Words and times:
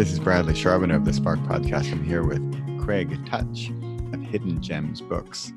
This 0.00 0.12
is 0.12 0.18
Bradley 0.18 0.54
Charbonneau 0.54 0.96
of 0.96 1.04
the 1.04 1.12
Spark 1.12 1.40
Podcast. 1.40 1.92
I'm 1.92 2.02
here 2.02 2.22
with 2.22 2.40
Craig 2.80 3.14
Touch 3.26 3.68
of 4.14 4.22
Hidden 4.22 4.62
Gems 4.62 5.02
Books. 5.02 5.52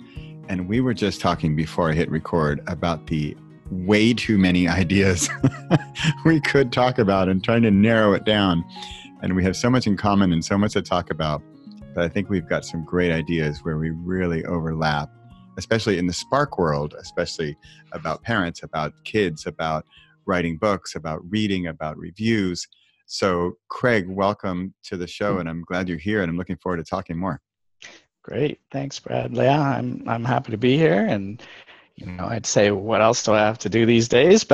And 0.50 0.68
we 0.68 0.82
were 0.82 0.94
just 0.94 1.22
talking 1.22 1.56
before 1.56 1.90
I 1.90 1.94
hit 1.94 2.12
record 2.12 2.62
about 2.68 3.08
the 3.08 3.38
way 3.72 4.14
too 4.14 4.38
many 4.38 4.68
ideas 4.84 5.30
we 6.26 6.42
could 6.42 6.74
talk 6.74 7.00
about 7.00 7.30
and 7.30 7.42
trying 7.42 7.62
to 7.62 7.72
narrow 7.72 8.12
it 8.12 8.26
down. 8.26 8.66
And 9.22 9.34
we 9.34 9.46
have 9.46 9.56
so 9.56 9.70
much 9.70 9.88
in 9.88 9.96
common 9.96 10.34
and 10.34 10.44
so 10.44 10.58
much 10.58 10.74
to 10.74 10.82
talk 10.82 11.10
about. 11.10 11.42
But 11.96 12.04
I 12.04 12.10
think 12.10 12.30
we've 12.30 12.50
got 12.50 12.66
some 12.66 12.84
great 12.84 13.14
ideas 13.14 13.64
where 13.64 13.78
we 13.78 13.92
really 13.92 14.44
overlap, 14.44 15.10
especially 15.58 15.98
in 15.98 16.08
the 16.08 16.12
Spark 16.12 16.58
world, 16.58 16.96
especially 17.00 17.56
about 17.94 18.24
parents, 18.24 18.62
about 18.62 18.92
kids, 19.06 19.46
about 19.46 19.86
writing 20.26 20.58
books, 20.58 20.96
about 20.96 21.22
reading, 21.32 21.68
about 21.68 21.98
reviews. 21.98 22.68
So, 23.06 23.58
Craig, 23.70 24.08
welcome 24.08 24.74
to 24.84 24.98
the 24.98 25.08
show, 25.08 25.40
and 25.40 25.50
I'm 25.50 25.62
glad 25.64 25.90
you're 25.90 25.98
here, 25.98 26.22
and 26.22 26.30
I'm 26.30 26.38
looking 26.38 26.58
forward 26.58 26.78
to 26.78 26.84
talking 26.84 27.18
more. 27.18 27.42
Great, 28.24 28.62
thanks, 28.72 29.00
Brad. 29.00 29.34
Yeah, 29.34 29.60
I'm 29.60 30.04
I'm 30.08 30.24
happy 30.24 30.52
to 30.52 30.58
be 30.58 30.78
here, 30.78 31.06
and 31.06 31.42
you 31.96 32.06
know, 32.08 32.26
I'd 32.26 32.46
say, 32.46 32.72
what 32.72 33.02
else 33.02 33.22
do 33.24 33.34
I 33.34 33.40
have 33.40 33.60
to 33.60 33.70
do 33.70 33.86
these 33.86 34.08
days? 34.08 34.46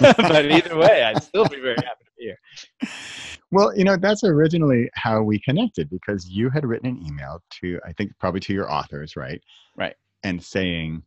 But 0.00 0.16
but 0.16 0.50
either 0.50 0.76
way, 0.76 1.04
I'd 1.04 1.22
still 1.22 1.46
be 1.46 1.60
very 1.60 1.76
happy 1.76 2.04
to 2.04 2.10
be 2.18 2.24
here. 2.24 2.38
Well, 3.52 3.72
you 3.76 3.84
know, 3.84 3.96
that's 3.96 4.24
originally 4.24 4.90
how 4.94 5.22
we 5.22 5.38
connected 5.38 5.88
because 5.88 6.28
you 6.28 6.50
had 6.50 6.66
written 6.66 6.88
an 6.88 7.06
email 7.06 7.40
to, 7.60 7.78
I 7.86 7.92
think, 7.92 8.10
probably 8.18 8.40
to 8.40 8.52
your 8.52 8.68
authors, 8.72 9.14
right? 9.14 9.40
Right. 9.76 9.94
And 10.24 10.42
saying, 10.42 11.04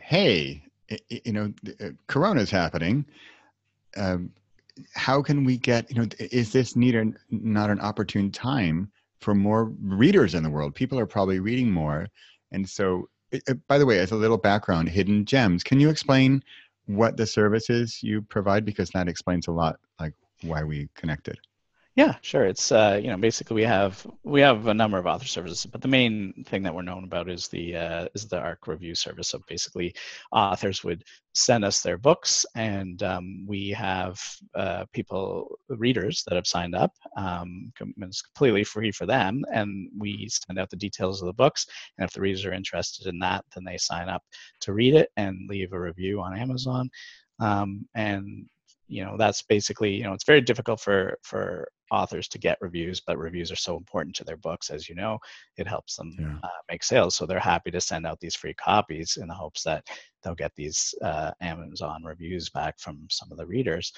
"Hey, 0.00 0.64
you 1.08 1.32
know, 1.32 1.52
uh, 1.80 1.90
Corona's 2.08 2.50
happening. 2.50 3.04
Um, 3.96 4.32
how 4.94 5.22
can 5.22 5.44
we 5.44 5.56
get, 5.56 5.90
you 5.90 6.00
know, 6.00 6.08
is 6.18 6.52
this 6.52 6.76
need 6.76 6.94
or 6.94 7.06
not 7.30 7.70
an 7.70 7.80
opportune 7.80 8.30
time 8.30 8.90
for 9.20 9.34
more 9.34 9.72
readers 9.82 10.34
in 10.34 10.42
the 10.42 10.50
world? 10.50 10.74
People 10.74 10.98
are 10.98 11.06
probably 11.06 11.40
reading 11.40 11.70
more. 11.70 12.06
And 12.52 12.68
so, 12.68 13.08
it, 13.30 13.42
it, 13.46 13.66
by 13.68 13.78
the 13.78 13.86
way, 13.86 13.98
as 13.98 14.10
a 14.10 14.16
little 14.16 14.38
background, 14.38 14.88
Hidden 14.88 15.24
Gems, 15.24 15.62
can 15.62 15.78
you 15.78 15.88
explain 15.88 16.42
what 16.86 17.16
the 17.16 17.26
services 17.26 18.02
you 18.02 18.22
provide? 18.22 18.64
Because 18.64 18.90
that 18.90 19.08
explains 19.08 19.46
a 19.46 19.52
lot, 19.52 19.78
like 20.00 20.14
why 20.42 20.64
we 20.64 20.88
connected. 20.94 21.38
Yeah, 21.96 22.14
sure. 22.22 22.44
It's 22.44 22.70
uh, 22.70 23.00
you 23.02 23.08
know 23.08 23.16
basically 23.16 23.56
we 23.56 23.64
have 23.64 24.06
we 24.22 24.40
have 24.40 24.68
a 24.68 24.74
number 24.74 24.96
of 24.96 25.06
author 25.06 25.26
services, 25.26 25.66
but 25.66 25.82
the 25.82 25.88
main 25.88 26.44
thing 26.46 26.62
that 26.62 26.74
we're 26.74 26.82
known 26.82 27.02
about 27.02 27.28
is 27.28 27.48
the 27.48 27.76
uh, 27.76 28.08
is 28.14 28.28
the 28.28 28.38
ARC 28.38 28.68
review 28.68 28.94
service. 28.94 29.28
So 29.28 29.40
basically, 29.48 29.94
authors 30.30 30.84
would 30.84 31.02
send 31.32 31.64
us 31.64 31.82
their 31.82 31.98
books, 31.98 32.46
and 32.54 33.02
um, 33.02 33.44
we 33.46 33.70
have 33.70 34.20
uh, 34.54 34.84
people 34.92 35.58
readers 35.68 36.22
that 36.28 36.36
have 36.36 36.46
signed 36.46 36.76
up. 36.76 36.92
Um, 37.16 37.72
it's 37.98 38.22
completely 38.22 38.62
free 38.62 38.92
for 38.92 39.04
them, 39.04 39.44
and 39.52 39.90
we 39.98 40.28
send 40.30 40.60
out 40.60 40.70
the 40.70 40.76
details 40.76 41.20
of 41.20 41.26
the 41.26 41.32
books. 41.32 41.66
And 41.98 42.06
if 42.06 42.12
the 42.14 42.20
readers 42.20 42.44
are 42.44 42.52
interested 42.52 43.08
in 43.08 43.18
that, 43.18 43.44
then 43.54 43.64
they 43.64 43.78
sign 43.78 44.08
up 44.08 44.22
to 44.60 44.72
read 44.72 44.94
it 44.94 45.10
and 45.16 45.48
leave 45.48 45.72
a 45.72 45.80
review 45.80 46.20
on 46.20 46.38
Amazon. 46.38 46.88
Um, 47.40 47.88
and 47.94 48.46
you 48.90 49.04
know 49.04 49.16
that's 49.16 49.42
basically 49.42 49.94
you 49.94 50.02
know 50.02 50.12
it's 50.12 50.24
very 50.24 50.40
difficult 50.40 50.80
for 50.80 51.16
for 51.22 51.68
authors 51.92 52.28
to 52.28 52.38
get 52.38 52.58
reviews 52.60 53.00
but 53.00 53.18
reviews 53.18 53.50
are 53.50 53.56
so 53.56 53.76
important 53.76 54.14
to 54.14 54.24
their 54.24 54.36
books 54.36 54.68
as 54.68 54.88
you 54.88 54.94
know 54.94 55.18
it 55.56 55.66
helps 55.66 55.96
them 55.96 56.12
yeah. 56.18 56.36
uh, 56.42 56.60
make 56.68 56.82
sales 56.82 57.14
so 57.14 57.24
they're 57.24 57.38
happy 57.38 57.70
to 57.70 57.80
send 57.80 58.04
out 58.04 58.18
these 58.20 58.34
free 58.34 58.54
copies 58.54 59.16
in 59.20 59.28
the 59.28 59.34
hopes 59.34 59.62
that 59.62 59.84
they'll 60.22 60.34
get 60.34 60.52
these 60.56 60.92
uh, 61.02 61.30
amazon 61.40 62.02
reviews 62.04 62.50
back 62.50 62.78
from 62.78 63.06
some 63.10 63.30
of 63.30 63.38
the 63.38 63.46
readers 63.46 63.92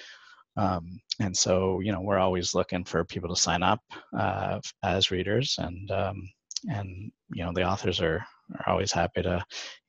um, 0.58 1.00
and 1.20 1.34
so 1.34 1.80
you 1.80 1.90
know 1.90 2.02
we're 2.02 2.18
always 2.18 2.54
looking 2.54 2.84
for 2.84 3.04
people 3.04 3.28
to 3.28 3.40
sign 3.40 3.62
up 3.62 3.80
uh, 4.18 4.60
as 4.82 5.10
readers 5.10 5.56
and 5.58 5.90
um, 5.90 6.28
and 6.70 7.10
you 7.32 7.42
know 7.42 7.52
the 7.54 7.64
authors 7.64 8.00
are 8.00 8.24
are 8.58 8.68
always 8.68 8.92
happy 8.92 9.22
to 9.22 9.42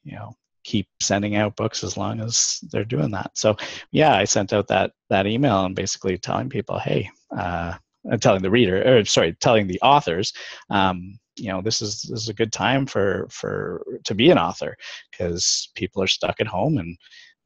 you 0.03 0.15
know 0.15 0.33
keep 0.63 0.87
sending 1.01 1.35
out 1.35 1.55
books 1.55 1.83
as 1.83 1.97
long 1.97 2.19
as 2.19 2.59
they're 2.71 2.85
doing 2.85 3.11
that. 3.11 3.31
So 3.35 3.55
yeah, 3.91 4.15
I 4.15 4.23
sent 4.25 4.53
out 4.53 4.67
that 4.67 4.91
that 5.09 5.27
email 5.27 5.65
and 5.65 5.75
basically 5.75 6.17
telling 6.17 6.49
people, 6.49 6.79
hey, 6.79 7.09
uh, 7.37 7.73
telling 8.21 8.41
the 8.41 8.51
reader, 8.51 8.99
or 8.99 9.05
sorry, 9.05 9.33
telling 9.39 9.67
the 9.67 9.81
authors, 9.81 10.33
um, 10.69 11.17
you 11.35 11.49
know, 11.49 11.61
this 11.61 11.81
is 11.81 12.01
this 12.03 12.21
is 12.21 12.29
a 12.29 12.33
good 12.33 12.51
time 12.51 12.85
for 12.85 13.27
for 13.29 13.83
to 14.05 14.15
be 14.15 14.29
an 14.29 14.37
author 14.37 14.75
because 15.11 15.69
people 15.75 16.01
are 16.01 16.07
stuck 16.07 16.39
at 16.39 16.47
home 16.47 16.77
and 16.77 16.97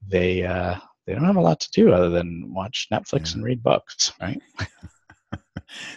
they 0.06 0.44
uh, 0.44 0.76
they 1.06 1.14
don't 1.14 1.24
have 1.24 1.38
a 1.38 1.42
lot 1.42 1.60
to 1.62 1.72
do 1.72 1.94
other 1.94 2.10
than 2.10 2.54
watch 2.54 2.88
Netflix 2.92 3.30
yeah. 3.30 3.36
and 3.36 3.44
read 3.44 3.64
books, 3.64 4.14
right? 4.22 4.42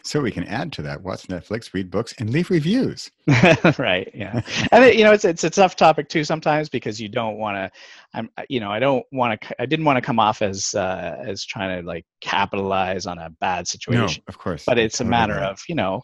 so 0.03 0.20
we 0.20 0.31
can 0.31 0.44
add 0.44 0.72
to 0.72 0.82
that 0.82 1.03
watch 1.03 1.25
netflix 1.28 1.72
read 1.72 1.91
books 1.91 2.14
and 2.19 2.31
leave 2.31 2.50
reviews. 2.50 3.10
Right 3.78 4.10
yeah. 4.14 4.41
And 4.72 4.84
it, 4.84 4.97
you 4.97 5.04
know 5.04 5.12
it's 5.12 5.25
it's 5.25 5.44
a 5.44 5.50
tough 5.50 5.76
topic 5.76 6.08
too 6.08 6.25
sometimes 6.25 6.69
because 6.69 7.00
you 7.00 7.08
don't 7.08 7.38
want 7.38 7.56
to 7.56 7.70
i'm 8.14 8.28
you 8.48 8.60
know 8.60 8.70
i 8.70 8.78
don't 8.78 9.04
want 9.12 9.41
to 9.41 9.62
i 9.62 9.66
didn't 9.66 9.84
want 9.84 9.97
to 9.97 10.03
come 10.03 10.19
off 10.19 10.42
as 10.42 10.75
uh 10.75 11.16
as 11.25 11.44
trying 11.44 11.80
to 11.80 11.86
like 11.86 12.04
capitalize 12.20 13.06
on 13.06 13.19
a 13.19 13.30
bad 13.41 13.69
situation. 13.69 14.22
no, 14.26 14.30
of 14.30 14.38
course 14.38 14.64
but 14.64 14.78
it's 14.78 15.00
a 15.00 15.04
matter 15.04 15.34
right. 15.34 15.50
of 15.50 15.60
you 15.69 15.75
know 15.75 16.03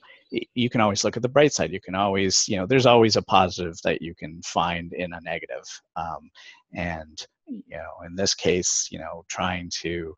you 0.54 0.68
can 0.68 0.80
always 0.80 1.04
look 1.04 1.16
at 1.16 1.22
the 1.22 1.28
bright 1.28 1.52
side. 1.52 1.72
You 1.72 1.80
can 1.80 1.94
always 1.94 2.48
you 2.48 2.56
know 2.56 2.66
there's 2.66 2.86
always 2.86 3.16
a 3.16 3.22
positive 3.22 3.76
that 3.84 4.02
you 4.02 4.14
can 4.14 4.40
find 4.42 4.92
in 4.92 5.12
a 5.12 5.20
negative. 5.20 5.64
Um, 5.94 6.30
and 6.74 7.24
you 7.46 7.76
know 7.76 8.04
in 8.04 8.16
this 8.16 8.34
case 8.34 8.88
you 8.90 8.98
know 8.98 9.24
trying 9.28 9.70
to 9.82 10.14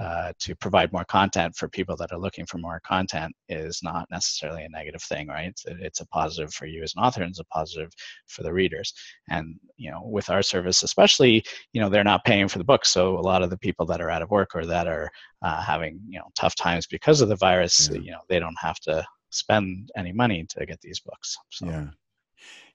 uh, 0.00 0.32
to 0.38 0.54
provide 0.56 0.92
more 0.92 1.04
content 1.04 1.54
for 1.54 1.68
people 1.68 1.96
that 1.96 2.12
are 2.12 2.18
looking 2.18 2.46
for 2.46 2.58
more 2.58 2.80
content 2.84 3.34
is 3.48 3.80
not 3.82 4.06
necessarily 4.10 4.64
a 4.64 4.68
negative 4.68 5.02
thing, 5.02 5.28
right? 5.28 5.48
It's, 5.48 5.64
it's 5.66 6.00
a 6.00 6.06
positive 6.06 6.52
for 6.52 6.66
you 6.66 6.82
as 6.82 6.94
an 6.96 7.02
author, 7.02 7.22
and 7.22 7.30
it's 7.30 7.40
a 7.40 7.44
positive 7.44 7.90
for 8.26 8.42
the 8.42 8.52
readers. 8.52 8.94
And 9.28 9.56
you 9.76 9.90
know, 9.90 10.02
with 10.04 10.30
our 10.30 10.42
service, 10.42 10.82
especially, 10.82 11.44
you 11.72 11.80
know, 11.80 11.88
they're 11.88 12.04
not 12.04 12.24
paying 12.24 12.48
for 12.48 12.58
the 12.58 12.64
book, 12.64 12.84
so 12.84 13.18
a 13.18 13.20
lot 13.20 13.42
of 13.42 13.50
the 13.50 13.58
people 13.58 13.84
that 13.86 14.00
are 14.00 14.10
out 14.10 14.22
of 14.22 14.30
work 14.30 14.50
or 14.54 14.64
that 14.66 14.86
are 14.86 15.10
uh, 15.42 15.60
having 15.62 16.00
you 16.08 16.18
know 16.18 16.28
tough 16.34 16.54
times 16.54 16.86
because 16.86 17.20
of 17.20 17.28
the 17.28 17.36
virus, 17.36 17.90
yeah. 17.92 17.98
you 18.00 18.10
know, 18.12 18.20
they 18.28 18.38
don't 18.38 18.58
have 18.60 18.80
to 18.80 19.04
spend 19.30 19.90
any 19.96 20.12
money 20.12 20.46
to 20.48 20.64
get 20.66 20.80
these 20.80 21.00
books. 21.00 21.36
So. 21.50 21.66
Yeah. 21.66 21.86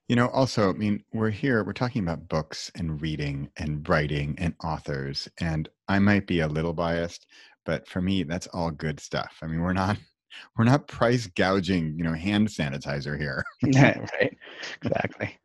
You 0.07 0.15
know, 0.15 0.29
also, 0.29 0.69
I 0.69 0.73
mean, 0.73 1.03
we're 1.13 1.29
here, 1.29 1.63
we're 1.63 1.73
talking 1.73 2.01
about 2.01 2.29
books 2.29 2.71
and 2.75 3.01
reading 3.01 3.49
and 3.57 3.87
writing 3.87 4.35
and 4.37 4.53
authors. 4.63 5.27
And 5.41 5.67
I 5.89 5.99
might 5.99 6.27
be 6.27 6.39
a 6.39 6.47
little 6.47 6.73
biased, 6.73 7.27
but 7.65 7.87
for 7.89 8.01
me, 8.01 8.23
that's 8.23 8.47
all 8.47 8.71
good 8.71 8.99
stuff. 9.01 9.37
I 9.41 9.47
mean, 9.47 9.61
we're 9.61 9.73
not 9.73 9.97
we're 10.57 10.65
not 10.65 10.87
price 10.87 11.27
gouging, 11.27 11.95
you 11.97 12.03
know, 12.03 12.13
hand 12.13 12.47
sanitizer 12.47 13.19
here. 13.19 13.43
right. 13.75 14.37
Exactly. 14.83 15.37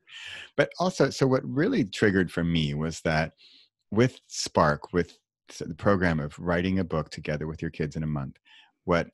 but 0.56 0.70
also, 0.78 1.10
so 1.10 1.26
what 1.26 1.44
really 1.44 1.84
triggered 1.84 2.30
for 2.30 2.44
me 2.44 2.74
was 2.74 3.00
that 3.00 3.32
with 3.90 4.20
Spark, 4.28 4.92
with 4.92 5.18
the 5.58 5.74
program 5.74 6.20
of 6.20 6.38
writing 6.38 6.78
a 6.78 6.84
book 6.84 7.10
together 7.10 7.46
with 7.46 7.62
your 7.62 7.70
kids 7.70 7.96
in 7.96 8.02
a 8.02 8.06
month, 8.06 8.38
what 8.84 9.08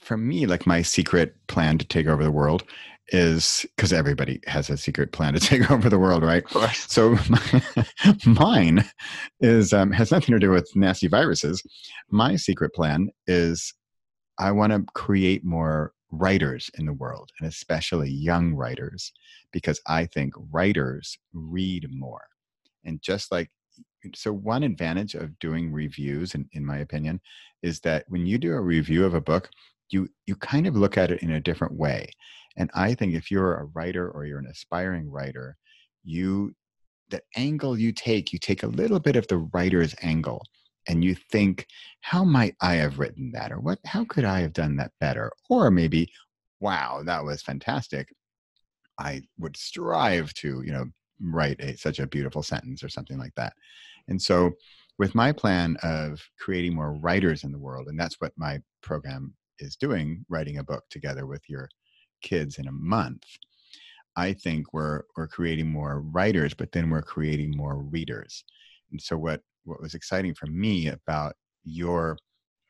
for 0.00 0.16
me, 0.16 0.46
like 0.46 0.66
my 0.66 0.82
secret 0.82 1.34
plan 1.46 1.78
to 1.78 1.84
take 1.84 2.06
over 2.06 2.22
the 2.22 2.30
world 2.30 2.64
is 3.08 3.64
because 3.76 3.92
everybody 3.92 4.40
has 4.46 4.68
a 4.68 4.76
secret 4.76 5.12
plan 5.12 5.34
to 5.34 5.40
take 5.40 5.70
over 5.70 5.88
the 5.88 5.98
world, 5.98 6.22
right? 6.22 6.44
So 6.74 7.16
mine 8.26 8.84
is 9.40 9.72
um, 9.72 9.92
has 9.92 10.10
nothing 10.10 10.32
to 10.32 10.38
do 10.38 10.50
with 10.50 10.70
nasty 10.74 11.08
viruses. 11.08 11.62
My 12.10 12.36
secret 12.36 12.74
plan 12.74 13.10
is 13.26 13.72
I 14.38 14.52
want 14.52 14.72
to 14.72 14.84
create 14.94 15.44
more 15.44 15.92
writers 16.10 16.70
in 16.78 16.86
the 16.86 16.92
world, 16.92 17.30
and 17.40 17.48
especially 17.48 18.10
young 18.10 18.54
writers, 18.54 19.12
because 19.52 19.80
I 19.86 20.06
think 20.06 20.34
writers 20.50 21.18
read 21.32 21.86
more. 21.90 22.22
And 22.84 23.00
just 23.02 23.32
like 23.32 23.50
so 24.14 24.32
one 24.32 24.62
advantage 24.62 25.14
of 25.14 25.38
doing 25.38 25.72
reviews 25.72 26.34
in, 26.34 26.48
in 26.52 26.64
my 26.64 26.78
opinion 26.78 27.20
is 27.62 27.80
that 27.80 28.04
when 28.08 28.26
you 28.26 28.38
do 28.38 28.52
a 28.52 28.60
review 28.60 29.04
of 29.04 29.14
a 29.14 29.20
book 29.20 29.50
you 29.90 30.08
you 30.26 30.36
kind 30.36 30.66
of 30.66 30.76
look 30.76 30.96
at 30.98 31.10
it 31.10 31.22
in 31.22 31.32
a 31.32 31.40
different 31.40 31.74
way. 31.74 32.08
And 32.56 32.70
i 32.74 32.94
think 32.94 33.14
if 33.14 33.30
you're 33.30 33.56
a 33.56 33.66
writer 33.74 34.10
or 34.10 34.24
you're 34.24 34.38
an 34.38 34.46
aspiring 34.46 35.10
writer 35.10 35.56
you 36.04 36.54
the 37.10 37.20
angle 37.36 37.78
you 37.78 37.92
take 37.92 38.32
you 38.32 38.38
take 38.38 38.62
a 38.62 38.68
little 38.68 38.98
bit 39.00 39.16
of 39.16 39.26
the 39.28 39.38
writer's 39.52 39.94
angle 40.02 40.42
and 40.88 41.04
you 41.04 41.14
think 41.14 41.66
how 42.00 42.24
might 42.24 42.54
i 42.60 42.74
have 42.74 42.98
written 42.98 43.30
that? 43.32 43.52
Or 43.52 43.60
what 43.60 43.78
how 43.84 44.04
could 44.04 44.24
i 44.24 44.40
have 44.40 44.52
done 44.52 44.76
that 44.76 44.92
better? 45.00 45.30
Or 45.50 45.70
maybe 45.70 46.10
wow 46.60 47.02
that 47.04 47.24
was 47.24 47.42
fantastic. 47.42 48.08
I 48.98 49.22
would 49.38 49.56
strive 49.56 50.32
to 50.34 50.62
you 50.64 50.72
know 50.72 50.86
write 51.20 51.60
a, 51.60 51.76
such 51.76 51.98
a 51.98 52.06
beautiful 52.06 52.42
sentence 52.42 52.82
or 52.82 52.88
something 52.88 53.18
like 53.18 53.34
that. 53.36 53.54
And 54.08 54.20
so 54.20 54.52
with 54.98 55.14
my 55.14 55.32
plan 55.32 55.76
of 55.82 56.20
creating 56.38 56.74
more 56.74 56.94
writers 56.94 57.44
in 57.44 57.52
the 57.52 57.58
world 57.58 57.88
and 57.88 57.98
that's 57.98 58.16
what 58.20 58.32
my 58.36 58.60
program 58.82 59.34
is 59.58 59.76
doing 59.76 60.24
writing 60.28 60.58
a 60.58 60.64
book 60.64 60.84
together 60.90 61.26
with 61.26 61.42
your 61.48 61.68
kids 62.22 62.58
in 62.58 62.66
a 62.66 62.72
month 62.72 63.24
i 64.16 64.32
think 64.32 64.72
we're 64.72 65.02
we're 65.16 65.28
creating 65.28 65.68
more 65.68 66.00
writers 66.00 66.54
but 66.54 66.72
then 66.72 66.90
we're 66.90 67.02
creating 67.02 67.56
more 67.56 67.76
readers. 67.82 68.44
And 68.90 69.00
so 69.00 69.16
what 69.16 69.40
what 69.64 69.80
was 69.80 69.94
exciting 69.94 70.34
for 70.34 70.46
me 70.46 70.88
about 70.88 71.34
your 71.64 72.16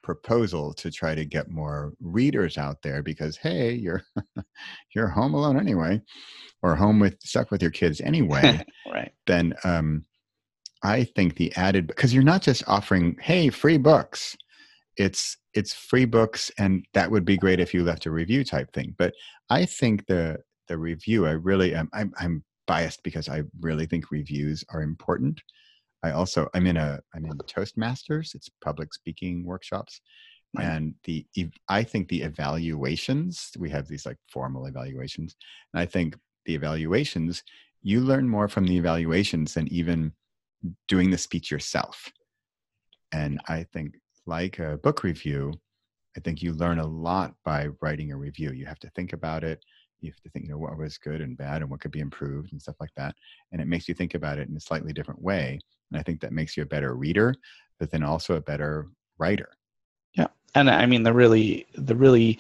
proposal 0.03 0.73
to 0.73 0.91
try 0.91 1.15
to 1.15 1.25
get 1.25 1.51
more 1.51 1.93
readers 2.01 2.57
out 2.59 2.81
there 2.83 3.03
because 3.03 3.37
hey 3.37 3.73
you're 3.73 4.03
you're 4.95 5.09
home 5.09 5.35
alone 5.35 5.59
anyway 5.59 6.01
or 6.63 6.77
home 6.77 7.01
with 7.01 7.21
stuck 7.21 7.51
with 7.51 7.61
your 7.61 7.73
kids 7.73 8.01
anyway 8.01 8.65
right. 8.93 9.11
then 9.27 9.53
um 9.65 10.05
i 10.85 11.03
think 11.03 11.35
the 11.35 11.55
added 11.57 11.89
because 11.89 12.15
you're 12.15 12.23
not 12.23 12.41
just 12.41 12.63
offering 12.69 13.17
hey 13.21 13.51
free 13.51 13.79
books 13.79 14.37
it's 14.97 15.37
it's 15.55 15.75
free 15.75 16.05
books 16.05 16.51
and 16.59 16.85
that 16.95 17.11
would 17.11 17.25
be 17.25 17.37
great 17.37 17.61
if 17.61 17.75
you 17.75 17.85
left 17.85 18.07
a 18.07 18.11
review 18.11 18.45
type 18.45 18.73
thing 18.73 18.95
but 18.99 19.13
i 19.51 19.65
think 19.65 20.07
the 20.07 20.39
the 20.69 20.77
review 20.77 21.27
i 21.27 21.31
really 21.31 21.75
am 21.75 21.89
i'm, 21.93 22.13
I'm 22.19 22.45
biased 22.67 23.03
because 23.03 23.29
i 23.29 23.43
really 23.61 23.87
think 23.87 24.11
reviews 24.11 24.65
are 24.71 24.83
important 24.83 25.41
I 26.07 26.13
also 26.13 26.49
I'm 26.55 26.67
in 26.67 26.77
a 26.77 27.01
I'm 27.15 27.25
in 27.25 27.37
Toastmasters. 27.39 28.35
It's 28.35 28.49
public 28.63 28.95
speaking 28.95 29.45
workshops, 29.45 30.01
and 30.59 30.95
the 31.05 31.27
I 31.69 31.83
think 31.83 32.09
the 32.09 32.23
evaluations 32.23 33.51
we 33.59 33.71
have 33.71 33.89
these 33.89 34.07
like 34.07 34.19
formal 34.31 34.67
evaluations, 34.67 35.37
and 35.73 35.81
I 35.81 35.87
think 35.87 36.17
the 36.45 36.55
evaluations 36.55 37.43
you 37.83 38.01
learn 38.01 38.29
more 38.29 38.49
from 38.49 38.67
the 38.67 38.77
evaluations 38.77 39.55
than 39.55 39.69
even 39.69 40.13
doing 40.89 41.11
the 41.11 41.19
speech 41.19 41.51
yourself. 41.51 42.11
And 43.13 43.41
I 43.49 43.65
think 43.73 43.95
like 44.27 44.59
a 44.59 44.79
book 44.79 45.03
review, 45.03 45.53
I 46.17 46.21
think 46.21 46.43
you 46.43 46.53
learn 46.53 46.79
a 46.79 46.87
lot 46.87 47.35
by 47.45 47.69
writing 47.81 48.13
a 48.13 48.17
review. 48.17 48.53
You 48.53 48.67
have 48.67 48.79
to 48.81 48.91
think 48.91 49.13
about 49.13 49.45
it 49.45 49.63
you 50.01 50.11
have 50.11 50.23
to 50.23 50.31
think, 50.31 50.47
you 50.47 50.53
know, 50.53 50.59
what 50.59 50.77
was 50.77 50.99
good 50.99 51.21
and 51.21 51.37
bad 51.37 51.63
and 51.63 51.71
what 51.71 51.81
could 51.81 51.91
be 51.91 52.01
improved 52.01 52.53
and 52.53 52.61
stuff 52.61 52.77
like 52.81 52.95
that. 52.97 53.15
And 53.53 53.61
it 53.61 53.67
makes 53.67 53.89
you 53.89 53.95
think 53.95 54.15
about 54.15 54.39
it 54.39 54.49
in 54.49 54.57
a 54.57 54.61
slightly 54.61 54.93
different 54.93 55.23
way. 55.23 55.59
And 55.91 55.99
I 55.99 56.03
think 56.03 56.21
that 56.21 56.33
makes 56.33 56.57
you 56.57 56.63
a 56.63 56.67
better 56.67 56.95
reader, 56.95 57.35
but 57.79 57.91
then 57.91 58.03
also 58.03 58.35
a 58.35 58.41
better 58.41 58.89
writer. 59.19 59.51
Yeah. 60.15 60.29
And 60.55 60.71
I 60.71 60.87
mean, 60.87 61.03
the 61.03 61.13
really, 61.13 61.67
the 61.75 61.97
really 61.97 62.39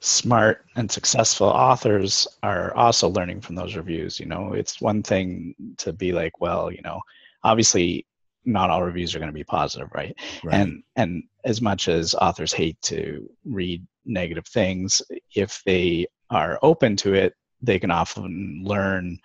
smart 0.00 0.64
and 0.76 0.90
successful 0.90 1.46
authors 1.46 2.26
are 2.42 2.74
also 2.74 3.08
learning 3.08 3.40
from 3.40 3.54
those 3.54 3.76
reviews. 3.76 4.18
You 4.18 4.26
know, 4.26 4.52
it's 4.52 4.80
one 4.80 5.02
thing 5.02 5.54
to 5.78 5.92
be 5.92 6.12
like, 6.12 6.40
well, 6.40 6.72
you 6.72 6.82
know, 6.82 7.00
obviously 7.44 8.06
not 8.44 8.70
all 8.70 8.82
reviews 8.82 9.14
are 9.14 9.18
going 9.18 9.30
to 9.30 9.34
be 9.34 9.44
positive 9.44 9.88
right? 9.94 10.14
right? 10.44 10.54
and 10.54 10.82
and 10.96 11.22
as 11.44 11.60
much 11.60 11.88
as 11.88 12.14
authors 12.14 12.52
hate 12.52 12.80
to 12.82 13.28
read 13.44 13.84
negative 14.04 14.46
things 14.46 15.00
if 15.34 15.62
they 15.64 16.06
are 16.30 16.58
open 16.62 16.96
to 16.96 17.14
it, 17.14 17.34
they 17.62 17.78
can 17.78 17.90
often 17.90 18.62
learn 18.64 19.18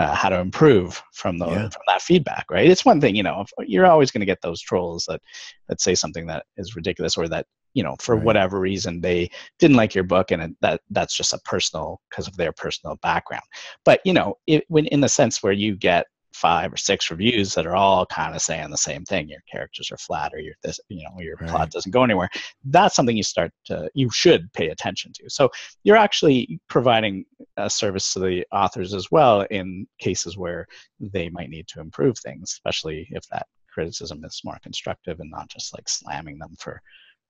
uh, 0.00 0.14
how 0.14 0.30
to 0.30 0.38
improve 0.38 1.02
from 1.12 1.36
the 1.36 1.46
yeah. 1.46 1.68
from 1.68 1.82
that 1.86 2.00
feedback 2.00 2.46
right 2.50 2.70
it's 2.70 2.84
one 2.84 3.00
thing 3.00 3.14
you 3.14 3.22
know 3.22 3.44
you're 3.58 3.86
always 3.86 4.10
going 4.10 4.20
to 4.20 4.26
get 4.26 4.40
those 4.40 4.60
trolls 4.60 5.04
that 5.06 5.20
that 5.68 5.80
say 5.80 5.94
something 5.94 6.26
that 6.26 6.46
is 6.56 6.74
ridiculous 6.74 7.18
or 7.18 7.28
that 7.28 7.46
you 7.74 7.82
know 7.82 7.94
for 8.00 8.16
right. 8.16 8.24
whatever 8.24 8.58
reason 8.58 9.02
they 9.02 9.30
didn't 9.58 9.76
like 9.76 9.94
your 9.94 10.04
book 10.04 10.30
and 10.30 10.56
that 10.62 10.80
that's 10.90 11.14
just 11.14 11.34
a 11.34 11.38
personal 11.44 12.00
because 12.08 12.26
of 12.26 12.36
their 12.38 12.52
personal 12.52 12.96
background 13.02 13.44
but 13.84 14.00
you 14.06 14.14
know 14.14 14.38
it, 14.46 14.64
when 14.68 14.86
in 14.86 15.02
the 15.02 15.08
sense 15.08 15.42
where 15.42 15.52
you 15.52 15.76
get 15.76 16.06
five 16.32 16.72
or 16.72 16.76
six 16.76 17.10
reviews 17.10 17.54
that 17.54 17.66
are 17.66 17.76
all 17.76 18.06
kind 18.06 18.34
of 18.34 18.42
saying 18.42 18.70
the 18.70 18.76
same 18.76 19.04
thing. 19.04 19.28
Your 19.28 19.42
characters 19.50 19.90
are 19.90 19.96
flat, 19.96 20.32
or 20.34 20.38
your 20.38 20.54
this, 20.62 20.80
you 20.88 21.04
know, 21.04 21.20
your 21.20 21.36
right. 21.40 21.50
plot 21.50 21.70
doesn't 21.70 21.92
go 21.92 22.04
anywhere. 22.04 22.28
That's 22.64 22.94
something 22.94 23.16
you 23.16 23.22
start 23.22 23.52
to, 23.66 23.90
you 23.94 24.10
should 24.10 24.52
pay 24.52 24.68
attention 24.68 25.12
to. 25.14 25.28
So 25.28 25.50
you're 25.84 25.96
actually 25.96 26.60
providing 26.68 27.24
a 27.56 27.68
service 27.68 28.12
to 28.14 28.20
the 28.20 28.46
authors 28.52 28.94
as 28.94 29.10
well 29.10 29.42
in 29.50 29.86
cases 29.98 30.36
where 30.36 30.66
they 31.00 31.28
might 31.28 31.50
need 31.50 31.68
to 31.68 31.80
improve 31.80 32.18
things, 32.18 32.50
especially 32.52 33.08
if 33.10 33.26
that 33.28 33.46
criticism 33.72 34.22
is 34.24 34.40
more 34.44 34.58
constructive 34.62 35.20
and 35.20 35.30
not 35.30 35.48
just 35.48 35.72
like 35.74 35.88
slamming 35.88 36.38
them 36.38 36.54
for 36.58 36.80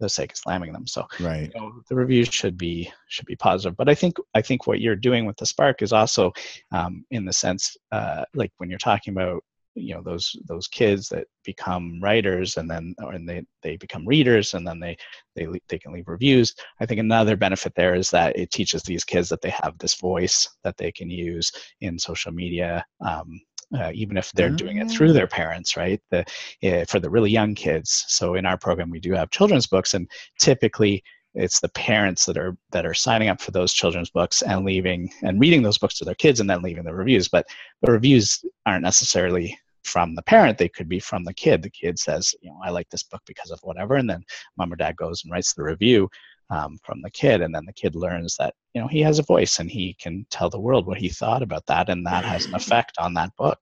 the 0.03 0.09
sake 0.09 0.33
of 0.33 0.37
slamming 0.37 0.73
them. 0.73 0.87
So 0.87 1.07
right. 1.21 1.51
You 1.55 1.61
know, 1.61 1.73
the 1.89 1.95
reviews 1.95 2.29
should 2.29 2.59
be 2.59 2.93
should 3.09 3.27
be 3.27 3.37
positive. 3.37 3.77
But 3.77 3.89
I 3.89 3.95
think 3.95 4.17
I 4.35 4.43
think 4.43 4.67
what 4.67 4.81
you're 4.81 4.97
doing 4.97 5.25
with 5.25 5.37
the 5.37 5.47
Spark 5.47 5.81
is 5.81 5.93
also 5.93 6.33
um, 6.73 7.05
in 7.11 7.25
the 7.25 7.33
sense 7.33 7.77
uh, 7.91 8.25
like 8.35 8.53
when 8.59 8.69
you're 8.69 8.79
talking 8.79 9.15
about 9.15 9.43
you 9.75 9.95
know 9.95 10.03
those 10.03 10.37
those 10.47 10.69
kids 10.69 11.09
that 11.09 11.27
become 11.45 11.99
writers 12.03 12.57
and 12.57 12.71
then 12.71 12.95
and 12.99 13.27
they 13.29 13.43
they 13.63 13.77
become 13.77 14.07
readers 14.07 14.55
and 14.55 14.67
then 14.67 14.79
they 14.79 14.97
they 15.35 15.47
they 15.69 15.79
can 15.79 15.93
leave 15.93 16.09
reviews 16.09 16.55
i 16.81 16.85
think 16.85 17.01
another 17.01 17.37
benefit 17.37 17.73
there 17.75 17.95
is 17.95 18.11
that 18.11 18.37
it 18.37 18.51
teaches 18.51 18.83
these 18.83 19.05
kids 19.05 19.31
that 19.31 19.41
they 19.41 19.49
have 19.49 19.77
this 19.79 19.95
voice 19.95 20.49
that 20.63 20.77
they 20.77 20.93
can 20.93 21.09
use 21.09 21.51
in 21.81 21.99
social 21.99 22.33
media 22.33 22.85
um, 23.01 23.41
uh, 23.77 23.91
even 23.95 24.17
if 24.17 24.31
they're 24.33 24.51
doing 24.51 24.79
it 24.79 24.91
through 24.91 25.13
their 25.13 25.29
ah. 25.33 25.35
parents, 25.35 25.77
right? 25.77 26.01
The, 26.11 26.25
uh, 26.65 26.85
for 26.87 27.01
the 27.01 27.11
really 27.11 27.31
young 27.31 27.55
kids. 27.55 28.05
So 28.09 28.35
in 28.35 28.47
our 28.47 28.59
program, 28.59 28.91
we 28.91 29.01
do 29.01 29.13
have 29.13 29.31
children's 29.31 29.67
books, 29.67 29.95
and 29.95 30.09
typically 30.39 31.03
it's 31.35 31.61
the 31.61 31.71
parents 31.71 32.27
that 32.27 32.37
are 32.37 32.57
that 32.73 32.85
are 32.85 32.95
signing 32.95 33.29
up 33.29 33.41
for 33.41 33.53
those 33.53 33.73
children's 33.73 34.11
books 34.11 34.43
and 34.43 34.65
leaving 34.65 35.11
and 35.23 35.41
reading 35.41 35.63
those 35.63 35.79
books 35.79 35.97
to 35.99 36.05
their 36.05 36.15
kids 36.15 36.41
and 36.41 36.51
then 36.51 36.63
leaving 36.63 36.85
the 36.85 36.95
reviews. 36.95 37.29
But 37.29 37.47
the 37.81 37.93
reviews 37.93 38.45
aren't 38.67 38.83
necessarily 38.83 39.59
from 39.85 40.15
the 40.15 40.23
parent 40.23 40.59
they 40.59 40.69
could 40.69 40.89
be 40.89 41.01
from 41.01 41.25
the 41.25 41.35
kid 41.35 41.63
the 41.63 41.71
kid 41.71 41.99
says 41.99 42.35
you 42.41 42.49
know 42.49 42.59
i 42.63 42.71
like 42.71 42.89
this 42.91 43.03
book 43.03 43.21
because 43.27 43.51
of 43.51 43.59
whatever 43.63 43.97
and 43.97 44.09
then 44.09 44.23
mom 44.57 44.73
or 44.73 44.77
dad 44.77 44.97
goes 44.97 45.23
and 45.25 45.33
writes 45.33 45.55
the 45.55 45.63
review 45.63 46.09
um, 46.53 46.79
from 46.85 47.01
the 47.03 47.11
kid 47.11 47.41
and 47.41 47.55
then 47.55 47.65
the 47.65 47.73
kid 47.73 47.95
learns 47.95 48.37
that 48.39 48.55
you 48.75 48.81
know 48.81 48.89
he 48.89 49.01
has 49.01 49.19
a 49.19 49.23
voice 49.23 49.59
and 49.59 49.71
he 49.71 49.97
can 50.01 50.27
tell 50.31 50.51
the 50.51 50.61
world 50.61 50.87
what 50.87 50.99
he 50.99 51.09
thought 51.09 51.43
about 51.43 51.67
that 51.67 51.89
and 51.89 52.07
that 52.07 52.25
has 52.25 52.47
an 52.47 52.55
effect 52.55 52.93
on 52.99 53.15
that 53.15 53.31
book. 53.37 53.59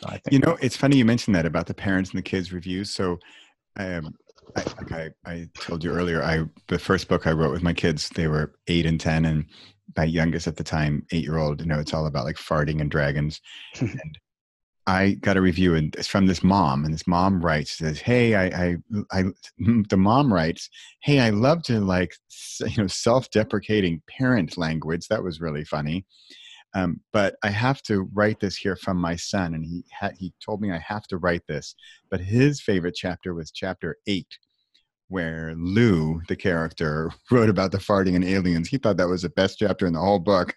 So 0.00 0.06
I 0.08 0.18
think 0.18 0.32
you 0.32 0.38
know 0.40 0.58
it's 0.60 0.76
funny 0.76 0.96
you 0.96 1.04
mentioned 1.04 1.36
that 1.36 1.46
about 1.46 1.66
the 1.66 1.74
parents 1.74 2.10
and 2.10 2.18
the 2.18 2.22
kids 2.22 2.52
reviews. 2.52 2.90
So 2.90 3.18
um, 3.76 4.14
I, 4.56 4.62
like 4.78 4.92
I, 4.92 5.10
I 5.24 5.48
told 5.54 5.82
you 5.82 5.90
earlier 5.90 6.22
i 6.22 6.44
the 6.68 6.78
first 6.78 7.08
book 7.08 7.26
i 7.26 7.32
wrote 7.32 7.50
with 7.50 7.62
my 7.62 7.72
kids 7.72 8.10
they 8.10 8.28
were 8.28 8.54
eight 8.68 8.84
and 8.84 9.00
ten 9.00 9.24
and 9.24 9.46
my 9.96 10.04
youngest 10.04 10.46
at 10.46 10.56
the 10.56 10.62
time 10.62 11.06
eight 11.12 11.24
year 11.24 11.38
old 11.38 11.60
you 11.60 11.66
know 11.66 11.80
it's 11.80 11.94
all 11.94 12.06
about 12.06 12.24
like 12.24 12.36
farting 12.36 12.80
and 12.80 12.90
dragons. 12.90 13.40
and 13.80 14.18
I 14.86 15.12
got 15.14 15.36
a 15.38 15.40
review 15.40 15.74
and 15.74 15.94
it's 15.96 16.08
from 16.08 16.26
this 16.26 16.42
mom, 16.44 16.84
and 16.84 16.92
this 16.92 17.06
mom 17.06 17.40
writes 17.40 17.78
says, 17.78 18.00
"Hey, 18.00 18.34
I, 18.34 18.46
I, 18.46 18.76
I, 19.12 19.24
the 19.88 19.96
mom 19.96 20.32
writes, 20.32 20.68
hey, 21.00 21.20
I 21.20 21.30
love 21.30 21.62
to 21.64 21.80
like, 21.80 22.14
you 22.60 22.82
know, 22.82 22.86
self-deprecating 22.86 24.02
parent 24.08 24.58
language. 24.58 25.08
That 25.08 25.22
was 25.22 25.40
really 25.40 25.64
funny, 25.64 26.04
um, 26.74 27.00
but 27.12 27.36
I 27.42 27.50
have 27.50 27.82
to 27.84 28.08
write 28.12 28.40
this 28.40 28.56
here 28.56 28.76
from 28.76 28.98
my 28.98 29.16
son, 29.16 29.54
and 29.54 29.64
he 29.64 29.84
ha- 29.98 30.10
he 30.18 30.34
told 30.44 30.60
me 30.60 30.70
I 30.70 30.78
have 30.78 31.06
to 31.08 31.18
write 31.18 31.46
this. 31.48 31.74
But 32.10 32.20
his 32.20 32.60
favorite 32.60 32.94
chapter 32.96 33.34
was 33.34 33.50
chapter 33.50 33.96
eight, 34.06 34.38
where 35.08 35.54
Lou, 35.56 36.20
the 36.28 36.36
character, 36.36 37.10
wrote 37.30 37.48
about 37.48 37.72
the 37.72 37.78
farting 37.78 38.16
and 38.16 38.24
aliens. 38.24 38.68
He 38.68 38.78
thought 38.78 38.98
that 38.98 39.08
was 39.08 39.22
the 39.22 39.30
best 39.30 39.58
chapter 39.60 39.86
in 39.86 39.94
the 39.94 40.00
whole 40.00 40.18
book." 40.20 40.56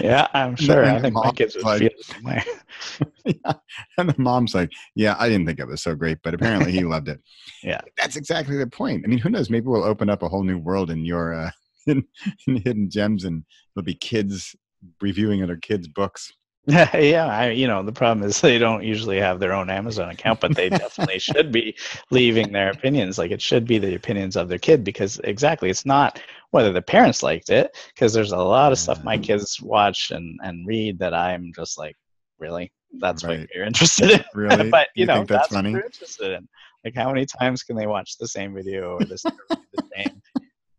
Yeah, 0.00 0.28
I'm 0.34 0.54
sure. 0.56 0.84
I 0.84 1.00
think 1.00 1.14
my 1.14 1.30
kids 1.32 1.54
would 1.54 1.64
like, 1.64 1.78
feel 1.80 1.90
the 1.96 2.04
same 2.04 2.24
way. 2.24 2.42
yeah. 3.24 3.52
And 3.98 4.08
the 4.08 4.14
mom's 4.18 4.54
like, 4.54 4.70
"Yeah, 4.94 5.16
I 5.18 5.28
didn't 5.28 5.46
think 5.46 5.58
it 5.58 5.66
was 5.66 5.82
so 5.82 5.94
great, 5.94 6.18
but 6.22 6.34
apparently 6.34 6.72
he 6.72 6.84
loved 6.84 7.08
it." 7.08 7.20
Yeah, 7.62 7.80
that's 7.96 8.16
exactly 8.16 8.56
the 8.56 8.66
point. 8.66 9.04
I 9.04 9.08
mean, 9.08 9.18
who 9.18 9.30
knows? 9.30 9.50
Maybe 9.50 9.66
we'll 9.66 9.84
open 9.84 10.10
up 10.10 10.22
a 10.22 10.28
whole 10.28 10.42
new 10.42 10.58
world 10.58 10.90
in 10.90 11.04
your 11.04 11.34
uh, 11.34 11.50
in, 11.86 12.04
in 12.46 12.56
hidden 12.56 12.90
gems, 12.90 13.24
and 13.24 13.44
there'll 13.74 13.84
be 13.84 13.94
kids 13.94 14.54
reviewing 15.00 15.42
other 15.42 15.56
kids' 15.56 15.88
books. 15.88 16.32
yeah, 16.94 17.26
I, 17.26 17.50
you 17.50 17.68
know, 17.68 17.84
the 17.84 17.92
problem 17.92 18.26
is 18.26 18.40
they 18.40 18.58
don't 18.58 18.82
usually 18.82 19.18
have 19.18 19.38
their 19.38 19.52
own 19.52 19.70
Amazon 19.70 20.10
account, 20.10 20.40
but 20.40 20.56
they 20.56 20.68
definitely 20.68 21.18
should 21.20 21.52
be 21.52 21.76
leaving 22.10 22.50
their 22.50 22.70
opinions. 22.70 23.18
Like 23.18 23.30
it 23.30 23.40
should 23.40 23.66
be 23.66 23.78
the 23.78 23.94
opinions 23.94 24.36
of 24.36 24.48
their 24.48 24.58
kid 24.58 24.82
because 24.82 25.20
exactly, 25.22 25.70
it's 25.70 25.86
not 25.86 26.20
whether 26.50 26.72
the 26.72 26.82
parents 26.82 27.22
liked 27.22 27.50
it 27.50 27.76
because 27.94 28.12
there's 28.12 28.32
a 28.32 28.36
lot 28.36 28.72
of 28.72 28.78
stuff 28.78 29.04
my 29.04 29.16
mm. 29.16 29.22
kids 29.22 29.60
watch 29.62 30.10
and 30.10 30.38
and 30.42 30.66
read 30.66 30.98
that 30.98 31.14
I'm 31.14 31.52
just 31.54 31.78
like, 31.78 31.94
really, 32.40 32.72
that's 32.98 33.22
right. 33.22 33.40
what 33.40 33.48
you're 33.54 33.64
interested 33.64 34.10
in. 34.10 34.24
Really, 34.34 34.68
but 34.68 34.88
you, 34.96 35.02
you 35.02 35.06
know, 35.06 35.18
that's, 35.18 35.28
that's 35.28 35.54
funny. 35.54 35.70
what 35.70 35.76
you're 35.76 35.86
interested 35.86 36.32
in. 36.32 36.48
Like 36.84 36.96
how 36.96 37.12
many 37.12 37.26
times 37.26 37.62
can 37.62 37.76
they 37.76 37.86
watch 37.86 38.18
the 38.18 38.26
same 38.26 38.52
video 38.52 38.94
or 38.94 39.04
this 39.04 39.22
the 39.22 39.58
same 39.96 40.20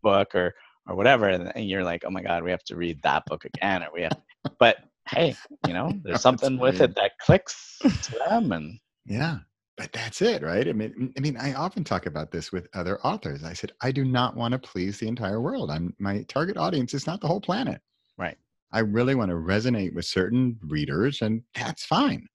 book 0.02 0.34
or 0.34 0.54
or 0.86 0.96
whatever, 0.96 1.28
and, 1.28 1.50
and 1.56 1.66
you're 1.66 1.84
like, 1.84 2.04
oh 2.06 2.10
my 2.10 2.22
god, 2.22 2.42
we 2.42 2.50
have 2.50 2.64
to 2.64 2.76
read 2.76 3.00
that 3.02 3.24
book 3.24 3.46
again, 3.46 3.82
or 3.82 3.88
we 3.92 4.02
have, 4.02 4.18
but 4.58 4.76
hey, 5.08 5.34
you 5.66 5.72
know, 5.72 5.92
there's 6.04 6.22
something 6.22 6.58
with 6.58 6.80
it 6.80 6.94
that 6.96 7.18
clicks 7.18 7.78
to 7.80 8.18
them, 8.28 8.52
and 8.52 8.78
yeah, 9.06 9.38
but 9.76 9.92
that's 9.92 10.20
it, 10.22 10.42
right? 10.42 10.68
I 10.68 10.72
mean, 10.72 11.12
I 11.16 11.20
mean, 11.20 11.36
I 11.36 11.54
often 11.54 11.84
talk 11.84 12.06
about 12.06 12.30
this 12.30 12.50
with 12.50 12.68
other 12.74 13.00
authors. 13.00 13.44
I 13.44 13.52
said, 13.52 13.72
I 13.80 13.92
do 13.92 14.04
not 14.04 14.36
want 14.36 14.52
to 14.52 14.58
please 14.58 14.98
the 14.98 15.08
entire 15.08 15.40
world. 15.40 15.70
I'm 15.70 15.94
my 15.98 16.22
target 16.24 16.56
audience 16.56 16.94
is 16.94 17.06
not 17.06 17.20
the 17.20 17.28
whole 17.28 17.40
planet. 17.40 17.80
Right. 18.18 18.36
I 18.72 18.80
really 18.80 19.14
want 19.14 19.30
to 19.30 19.36
resonate 19.36 19.94
with 19.94 20.04
certain 20.04 20.58
readers, 20.62 21.22
and 21.22 21.42
that's 21.54 21.84
fine. 21.84 22.26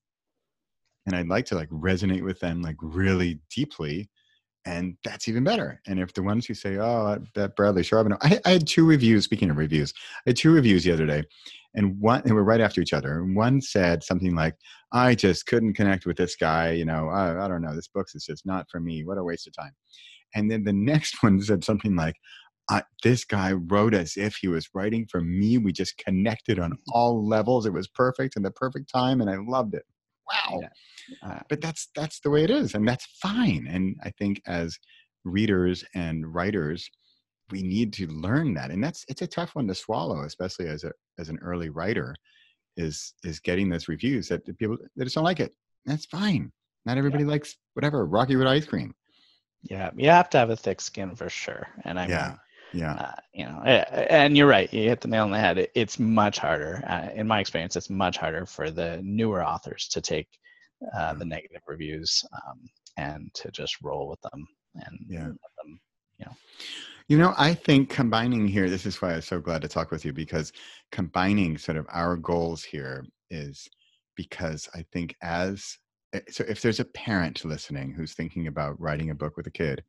And 1.06 1.16
I'd 1.16 1.28
like 1.28 1.46
to 1.48 1.56
like 1.56 1.70
resonate 1.70 2.24
with 2.24 2.40
them 2.40 2.62
like 2.62 2.78
really 2.82 3.40
deeply, 3.54 4.10
and 4.66 4.96
that's 5.04 5.28
even 5.28 5.44
better. 5.44 5.82
And 5.86 6.00
if 6.00 6.14
the 6.14 6.24
ones 6.24 6.46
who 6.46 6.54
say, 6.54 6.78
"Oh, 6.78 7.22
that 7.36 7.56
Bradley 7.58 7.84
Charbonneau," 7.84 8.18
I, 8.22 8.40
I 8.46 8.52
had 8.52 8.68
two 8.68 8.86
reviews. 8.86 9.26
Speaking 9.26 9.50
of 9.50 9.58
reviews, 9.58 9.94
I 10.26 10.30
had 10.30 10.38
two 10.38 10.54
reviews 10.54 10.86
the 10.86 10.94
other 10.94 11.06
day, 11.06 11.24
and 11.76 12.00
one 12.00 12.22
and 12.26 12.34
we're 12.36 12.44
right 12.44 12.62
after 12.62 12.82
each 12.82 12.94
other 12.94 13.20
and 13.20 13.36
one 13.36 13.62
said 13.62 14.04
something 14.04 14.36
like 14.36 14.56
i 14.92 15.16
just 15.16 15.46
couldn't 15.46 15.74
connect 15.74 16.06
with 16.06 16.18
this 16.18 16.36
guy 16.36 16.72
you 16.72 16.86
know 16.86 17.10
i, 17.10 17.46
I 17.46 17.48
don't 17.48 17.62
know 17.62 17.76
this 17.76 17.88
book 17.88 18.08
is 18.14 18.26
just 18.26 18.46
not 18.46 18.68
for 18.70 18.80
me 18.80 19.04
what 19.04 19.18
a 19.18 19.24
waste 19.24 19.48
of 19.48 19.56
time. 19.56 19.72
And 20.36 20.50
then 20.50 20.64
the 20.64 20.74
next 20.74 21.18
one 21.22 21.40
said 21.42 21.64
something 21.64 21.96
like 21.96 22.16
this 23.04 23.26
guy 23.26 23.52
wrote 23.52 23.94
as 23.94 24.16
if 24.16 24.38
he 24.38 24.48
was 24.48 24.70
writing 24.74 25.06
for 25.12 25.22
me 25.22 25.58
we 25.58 25.72
just 25.72 25.98
connected 25.98 26.60
on 26.60 26.78
all 26.92 27.28
levels 27.28 27.66
it 27.66 27.74
was 27.74 27.88
perfect 27.88 28.36
and 28.36 28.46
the 28.46 28.52
perfect 28.52 28.90
time 28.90 29.22
and 29.22 29.30
i 29.30 29.38
loved 29.38 29.76
it. 29.76 29.84
Wow. 30.32 30.62
Yeah. 30.62 31.30
uh, 31.30 31.40
but 31.50 31.62
that's 31.62 31.90
that's 31.96 32.22
the 32.22 32.30
way 32.30 32.44
it 32.44 32.50
is 32.50 32.74
and 32.74 32.88
that's 32.88 33.06
fine 33.22 33.68
and 33.70 33.96
i 34.04 34.10
think 34.12 34.42
as 34.48 34.78
readers 35.26 35.84
and 35.94 36.34
writers 36.34 36.90
we 37.52 37.62
need 37.62 37.94
to 37.94 38.08
learn 38.08 38.54
that 38.54 38.72
and 38.72 38.84
that's 38.84 39.06
it's 39.08 39.22
a 39.22 39.28
tough 39.28 39.56
one 39.56 39.68
to 39.68 39.76
swallow 39.76 40.24
especially 40.24 40.68
as 40.68 40.84
a 40.84 40.92
as 41.20 41.30
an 41.30 41.40
early 41.42 41.70
writer 41.70 42.16
is 42.78 43.14
is 43.24 43.40
getting 43.40 43.70
those 43.70 43.88
reviews 43.88 44.28
that 44.28 44.46
people 44.58 44.78
that 44.96 45.04
just 45.04 45.16
don't 45.16 45.24
like 45.24 45.40
it 45.40 45.54
that's 45.86 46.06
fine 46.06 46.52
not 46.86 46.98
everybody 46.98 47.24
yeah. 47.24 47.30
likes 47.30 47.58
whatever 47.74 48.06
rocky 48.06 48.36
road 48.36 48.48
ice 48.48 48.66
cream 48.66 48.94
yeah 49.64 49.92
you 49.96 50.10
have 50.10 50.30
to 50.30 50.38
have 50.38 50.50
a 50.50 50.56
thick 50.56 50.82
skin 50.82 51.16
for 51.16 51.30
sure 51.30 51.68
and 51.84 52.00
i 52.00 52.08
yeah 52.08 52.36
yeah 52.74 52.94
uh, 52.94 53.16
you 53.34 53.46
know 53.46 53.60
and 53.62 54.36
you're 54.36 54.48
right 54.48 54.74
you 54.74 54.90
hit 54.90 55.00
the 55.02 55.08
nail 55.08 55.24
on 55.24 55.32
the 55.32 55.40
head 55.40 55.58
it, 55.58 55.72
it's 55.76 56.00
much 56.00 56.40
harder 56.40 56.84
uh, 56.88 57.10
in 57.14 57.28
my 57.28 57.40
experience 57.40 57.76
it's 57.76 57.90
much 57.90 58.18
harder 58.18 58.46
for 58.46 58.72
the 58.72 59.00
newer 59.04 59.46
authors 59.46 59.88
to 59.88 60.02
take 60.02 60.28
uh, 60.96 61.10
mm-hmm. 61.10 61.20
the 61.20 61.26
negative 61.26 61.62
reviews 61.68 62.24
um, 62.34 62.60
and 62.98 63.32
to 63.34 63.52
just 63.52 63.78
roll 63.82 64.10
with 64.10 64.22
them 64.22 64.48
and 64.76 65.00
yeah. 65.08 65.24
them 65.24 65.80
you 66.18 66.26
know 66.26 66.36
you 67.08 67.18
know, 67.18 67.34
I 67.38 67.54
think 67.54 67.90
combining 67.90 68.48
here, 68.48 68.70
this 68.70 68.86
is 68.86 69.02
why 69.02 69.14
I'm 69.14 69.22
so 69.22 69.40
glad 69.40 69.62
to 69.62 69.68
talk 69.68 69.92
with 69.92 70.06
you 70.06 70.14
because 70.14 70.54
combining 70.92 71.58
sort 71.58 71.78
of 71.78 71.86
our 71.90 72.16
goals 72.16 72.64
here 72.64 73.06
is 73.30 73.68
because 74.16 74.70
I 74.74 74.86
think 74.94 75.16
as 75.22 75.78
eh, 76.14 76.22
so 76.30 76.44
if 76.48 76.62
there's 76.62 76.80
a 76.80 76.86
parent 76.86 77.44
listening 77.44 77.92
who's 77.92 78.14
thinking 78.14 78.48
about 78.48 78.80
writing 78.80 79.10
a 79.10 79.16
book 79.16 79.38
with 79.38 79.48
a 79.48 79.52
kid 79.52 79.84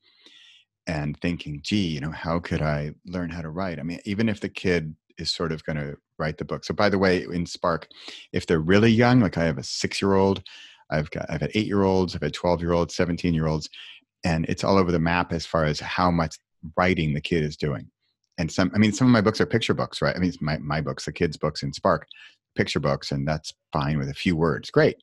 and 0.87 1.19
thinking, 1.21 1.61
gee, 1.63 1.87
you 1.89 2.01
know, 2.01 2.11
how 2.11 2.39
could 2.39 2.63
I 2.63 2.93
learn 3.07 3.31
how 3.31 3.43
to 3.43 3.51
write? 3.51 3.79
I 3.79 3.83
mean, 3.83 4.01
even 4.05 4.29
if 4.29 4.41
the 4.41 4.49
kid 4.49 4.95
is 5.19 5.31
sort 5.31 5.53
of 5.53 5.65
going 5.65 5.77
to 5.77 5.97
write 6.19 6.39
the 6.39 6.45
book. 6.45 6.65
So 6.65 6.75
by 6.75 6.89
the 6.89 6.99
way, 6.99 7.25
in 7.25 7.47
Spark, 7.47 7.89
if 8.33 8.47
they're 8.47 8.61
really 8.61 8.91
young, 8.91 9.21
like 9.21 9.39
I 9.39 9.45
have 9.45 9.59
a 9.59 9.63
six 9.63 10.03
year 10.03 10.15
old, 10.15 10.43
I've 10.91 11.11
got 11.11 11.27
I've 11.31 11.41
had 11.41 11.53
eight 11.55 11.67
year 11.67 11.83
olds, 11.83 12.15
I've 12.15 12.23
had 12.23 12.35
12 12.35 12.61
year 12.61 12.73
olds, 12.73 12.95
17 12.95 13.33
year 13.33 13.47
olds, 13.47 13.69
and 14.25 14.45
it's 14.49 14.65
all 14.65 14.77
over 14.77 14.93
the 14.93 14.99
map 14.99 15.33
as 15.33 15.47
far 15.47 15.65
as 15.65 15.81
how 15.81 16.11
much 16.11 16.37
writing 16.77 17.13
the 17.13 17.21
kid 17.21 17.43
is 17.43 17.57
doing. 17.57 17.91
And 18.39 18.51
some, 18.51 18.71
I 18.75 18.79
mean, 18.79 18.93
some 18.93 19.07
of 19.07 19.13
my 19.13 19.21
books 19.21 19.41
are 19.41 19.47
picture 19.47 19.75
books, 19.75 20.03
right? 20.03 20.17
I 20.17 20.19
mean, 20.19 20.33
my, 20.41 20.59
my 20.59 20.81
books, 20.81 21.05
the 21.05 21.13
kids' 21.13 21.37
books 21.37 21.63
in 21.63 21.73
Spark, 21.73 22.07
picture 22.57 22.81
books, 22.81 23.13
and 23.13 23.27
that's 23.27 23.53
fine 23.73 23.99
with 23.99 24.09
a 24.09 24.15
few 24.15 24.37
words. 24.37 24.71
Great. 24.71 24.97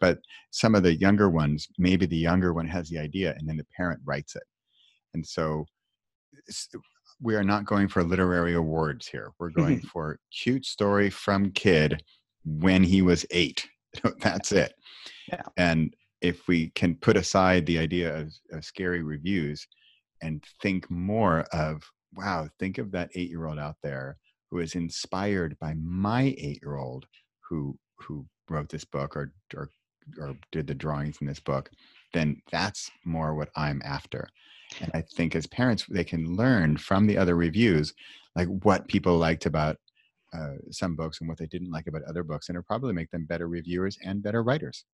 But 0.00 0.18
some 0.50 0.74
of 0.74 0.82
the 0.82 0.94
younger 0.94 1.28
ones, 1.28 1.66
maybe 1.78 2.06
the 2.06 2.16
younger 2.16 2.52
one 2.52 2.68
has 2.68 2.88
the 2.88 2.98
idea 2.98 3.34
and 3.38 3.48
then 3.48 3.56
the 3.56 3.66
parent 3.76 4.00
writes 4.04 4.36
it. 4.36 4.42
And 5.14 5.26
so 5.26 5.64
we 7.20 7.34
are 7.34 7.44
not 7.44 7.64
going 7.64 7.88
for 7.88 8.04
literary 8.04 8.54
awards 8.54 9.06
here. 9.06 9.32
We're 9.38 9.50
going 9.50 9.80
for 9.92 10.18
cute 10.30 10.66
story 10.66 11.10
from 11.10 11.50
kid 11.52 12.02
when 12.44 12.82
he 12.82 13.02
was 13.02 13.24
eight. 13.30 13.66
That's 14.20 14.52
it. 14.52 14.74
Yeah. 15.32 15.42
And 15.56 15.94
if 16.20 16.46
we 16.48 16.70
can 16.70 16.94
put 16.96 17.16
aside 17.16 17.66
the 17.66 17.78
idea 17.78 18.16
of, 18.16 18.32
of 18.52 18.64
scary 18.64 19.02
reviews 19.02 19.66
and 20.22 20.44
think 20.62 20.90
more 20.90 21.40
of 21.52 21.82
wow 22.14 22.48
think 22.58 22.78
of 22.78 22.90
that 22.90 23.10
eight 23.14 23.28
year 23.30 23.46
old 23.46 23.58
out 23.58 23.76
there 23.82 24.16
who 24.50 24.58
is 24.58 24.74
inspired 24.74 25.56
by 25.58 25.74
my 25.74 26.34
eight 26.38 26.60
year 26.62 26.76
old 26.76 27.06
who 27.48 27.76
who 27.98 28.26
wrote 28.48 28.68
this 28.68 28.84
book 28.84 29.16
or 29.16 29.32
or 29.54 29.70
or 30.18 30.36
did 30.52 30.66
the 30.66 30.74
drawings 30.74 31.18
in 31.20 31.26
this 31.26 31.40
book 31.40 31.70
then 32.12 32.40
that's 32.50 32.90
more 33.04 33.34
what 33.34 33.50
i'm 33.56 33.82
after. 33.84 34.28
And 34.80 34.90
i 34.94 35.02
think 35.02 35.34
as 35.36 35.46
parents 35.46 35.84
they 35.88 36.04
can 36.04 36.36
learn 36.36 36.76
from 36.76 37.06
the 37.06 37.18
other 37.18 37.36
reviews 37.36 37.92
like 38.34 38.48
what 38.48 38.88
people 38.88 39.16
liked 39.16 39.46
about 39.46 39.76
uh, 40.36 40.54
some 40.70 40.96
books 40.96 41.20
and 41.20 41.28
what 41.28 41.38
they 41.38 41.46
didn't 41.46 41.70
like 41.70 41.86
about 41.86 42.02
other 42.02 42.22
books 42.22 42.48
and 42.48 42.56
it'll 42.56 42.66
probably 42.66 42.92
make 42.92 43.10
them 43.10 43.24
better 43.24 43.48
reviewers 43.48 43.96
and 44.04 44.22
better 44.22 44.42
writers 44.42 44.84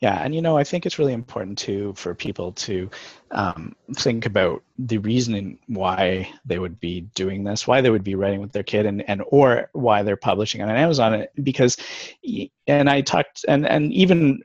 yeah, 0.00 0.20
and 0.22 0.34
you 0.34 0.42
know, 0.42 0.58
I 0.58 0.64
think 0.64 0.84
it's 0.84 0.98
really 0.98 1.14
important 1.14 1.56
too 1.56 1.94
for 1.96 2.14
people 2.14 2.52
to 2.52 2.90
um, 3.30 3.74
think 3.94 4.26
about 4.26 4.62
the 4.78 4.98
reasoning 4.98 5.58
why 5.68 6.28
they 6.44 6.58
would 6.58 6.78
be 6.78 7.02
doing 7.14 7.44
this, 7.44 7.66
why 7.66 7.80
they 7.80 7.88
would 7.88 8.04
be 8.04 8.14
writing 8.14 8.40
with 8.40 8.52
their 8.52 8.62
kid, 8.62 8.84
and 8.84 9.08
and 9.08 9.22
or 9.28 9.70
why 9.72 10.02
they're 10.02 10.16
publishing 10.16 10.60
on 10.60 10.68
Amazon. 10.68 11.24
Because, 11.42 11.78
and 12.66 12.90
I 12.90 13.00
talked, 13.00 13.46
and 13.48 13.66
and 13.66 13.90
even 13.92 14.42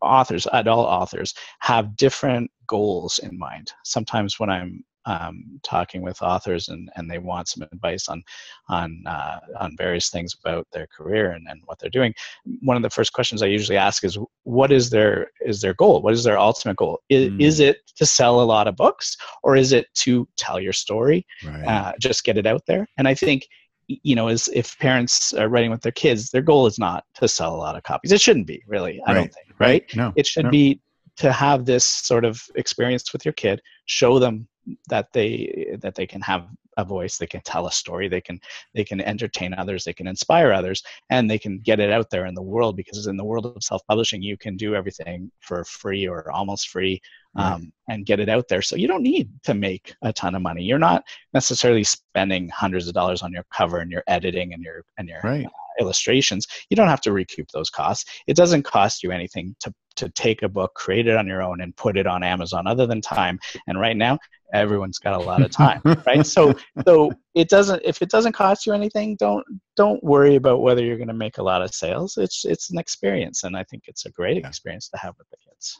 authors, 0.00 0.46
adult 0.52 0.86
authors, 0.86 1.34
have 1.58 1.96
different 1.96 2.50
goals 2.66 3.18
in 3.18 3.38
mind. 3.38 3.72
Sometimes 3.84 4.40
when 4.40 4.48
I'm 4.48 4.84
um, 5.06 5.60
talking 5.62 6.02
with 6.02 6.22
authors 6.22 6.68
and, 6.68 6.90
and 6.96 7.10
they 7.10 7.18
want 7.18 7.48
some 7.48 7.62
advice 7.72 8.08
on 8.08 8.22
on 8.68 9.02
uh, 9.06 9.38
on 9.60 9.76
various 9.76 10.10
things 10.10 10.34
about 10.42 10.66
their 10.72 10.86
career 10.86 11.32
and, 11.32 11.46
and 11.48 11.60
what 11.66 11.78
they're 11.78 11.90
doing 11.90 12.14
one 12.62 12.76
of 12.76 12.82
the 12.82 12.90
first 12.90 13.12
questions 13.12 13.42
i 13.42 13.46
usually 13.46 13.78
ask 13.78 14.04
is 14.04 14.18
what 14.44 14.72
is 14.72 14.90
their 14.90 15.30
is 15.44 15.60
their 15.60 15.74
goal 15.74 16.02
what 16.02 16.14
is 16.14 16.24
their 16.24 16.38
ultimate 16.38 16.76
goal 16.76 17.00
is, 17.08 17.30
mm. 17.30 17.40
is 17.40 17.60
it 17.60 17.78
to 17.96 18.06
sell 18.06 18.40
a 18.40 18.44
lot 18.44 18.66
of 18.66 18.76
books 18.76 19.16
or 19.42 19.56
is 19.56 19.72
it 19.72 19.86
to 19.94 20.26
tell 20.36 20.60
your 20.60 20.72
story 20.72 21.26
right. 21.44 21.64
uh, 21.64 21.92
just 22.00 22.24
get 22.24 22.38
it 22.38 22.46
out 22.46 22.62
there 22.66 22.86
and 22.98 23.06
i 23.06 23.14
think 23.14 23.46
you 23.86 24.14
know, 24.14 24.28
as 24.28 24.48
if 24.54 24.78
parents 24.78 25.32
are 25.34 25.48
writing 25.48 25.70
with 25.70 25.82
their 25.82 25.92
kids, 25.92 26.30
their 26.30 26.42
goal 26.42 26.66
is 26.66 26.78
not 26.78 27.04
to 27.14 27.28
sell 27.28 27.54
a 27.54 27.56
lot 27.58 27.76
of 27.76 27.82
copies. 27.82 28.12
It 28.12 28.20
shouldn't 28.20 28.46
be, 28.46 28.62
really. 28.66 29.00
I 29.06 29.12
right. 29.12 29.14
don't 29.14 29.34
think, 29.34 29.46
right? 29.58 29.68
right? 29.68 29.96
No, 29.96 30.12
it 30.16 30.26
should 30.26 30.46
no. 30.46 30.50
be 30.50 30.80
to 31.16 31.32
have 31.32 31.64
this 31.64 31.84
sort 31.84 32.24
of 32.24 32.42
experience 32.56 33.12
with 33.12 33.24
your 33.24 33.34
kid, 33.34 33.60
show 33.86 34.18
them 34.18 34.48
that 34.88 35.12
they 35.12 35.76
that 35.80 35.94
they 35.94 36.06
can 36.06 36.20
have 36.20 36.48
a 36.76 36.84
voice 36.84 37.18
they 37.18 37.26
can 37.26 37.40
tell 37.42 37.66
a 37.66 37.72
story 37.72 38.08
they 38.08 38.20
can 38.20 38.40
they 38.74 38.82
can 38.82 39.00
entertain 39.00 39.54
others 39.54 39.84
they 39.84 39.92
can 39.92 40.08
inspire 40.08 40.52
others 40.52 40.82
and 41.10 41.30
they 41.30 41.38
can 41.38 41.60
get 41.60 41.78
it 41.78 41.92
out 41.92 42.10
there 42.10 42.26
in 42.26 42.34
the 42.34 42.42
world 42.42 42.76
because 42.76 43.06
in 43.06 43.16
the 43.16 43.24
world 43.24 43.46
of 43.46 43.62
self-publishing 43.62 44.22
you 44.22 44.36
can 44.36 44.56
do 44.56 44.74
everything 44.74 45.30
for 45.40 45.64
free 45.64 46.08
or 46.08 46.30
almost 46.32 46.68
free 46.68 47.00
um, 47.36 47.52
right. 47.52 47.72
and 47.88 48.06
get 48.06 48.20
it 48.20 48.28
out 48.28 48.48
there. 48.48 48.62
So 48.62 48.76
you 48.76 48.86
don't 48.86 49.02
need 49.02 49.28
to 49.44 49.54
make 49.54 49.94
a 50.02 50.12
ton 50.12 50.34
of 50.34 50.42
money. 50.42 50.62
You're 50.62 50.78
not 50.78 51.04
necessarily 51.32 51.84
spending 51.84 52.48
hundreds 52.48 52.88
of 52.88 52.94
dollars 52.94 53.22
on 53.22 53.32
your 53.32 53.44
cover 53.52 53.78
and 53.78 53.90
your 53.90 54.04
editing 54.06 54.54
and 54.54 54.62
your 54.62 54.84
and 54.98 55.08
your 55.08 55.20
right. 55.24 55.46
uh, 55.46 55.50
illustrations. 55.80 56.46
You 56.70 56.76
don't 56.76 56.88
have 56.88 57.00
to 57.02 57.12
recoup 57.12 57.48
those 57.50 57.70
costs. 57.70 58.08
It 58.26 58.36
doesn't 58.36 58.62
cost 58.62 59.02
you 59.02 59.10
anything 59.10 59.56
to 59.60 59.74
to 59.96 60.08
take 60.10 60.42
a 60.42 60.48
book 60.48 60.74
create 60.74 61.06
it 61.06 61.16
on 61.16 61.24
your 61.24 61.40
own 61.40 61.60
and 61.60 61.76
put 61.76 61.96
it 61.96 62.04
on 62.04 62.24
amazon 62.24 62.66
other 62.66 62.84
than 62.84 63.00
time. 63.00 63.38
And 63.68 63.78
right 63.78 63.96
now 63.96 64.18
everyone's 64.54 64.98
got 64.98 65.20
a 65.20 65.24
lot 65.24 65.42
of 65.42 65.50
time 65.50 65.80
right? 66.06 66.26
So 66.26 66.54
so 66.86 67.12
it 67.34 67.48
doesn't 67.48 67.82
if 67.84 68.00
it 68.00 68.08
doesn't 68.08 68.32
cost 68.32 68.66
you 68.66 68.72
anything 68.72 69.16
don't 69.16 69.44
don't 69.76 70.02
worry 70.02 70.36
about 70.36 70.62
whether 70.62 70.82
you're 70.82 70.96
going 70.96 71.08
to 71.08 71.14
make 71.14 71.38
a 71.38 71.42
lot 71.42 71.60
of 71.60 71.74
sales. 71.74 72.16
It's 72.16 72.44
it's 72.44 72.70
an 72.70 72.78
experience 72.78 73.44
and 73.44 73.56
i 73.56 73.64
think 73.64 73.84
it's 73.86 74.06
a 74.06 74.10
great 74.10 74.38
yeah. 74.38 74.48
experience 74.48 74.88
to 74.88 74.96
have 74.98 75.14
with 75.18 75.28
the 75.30 75.36
kids. 75.36 75.78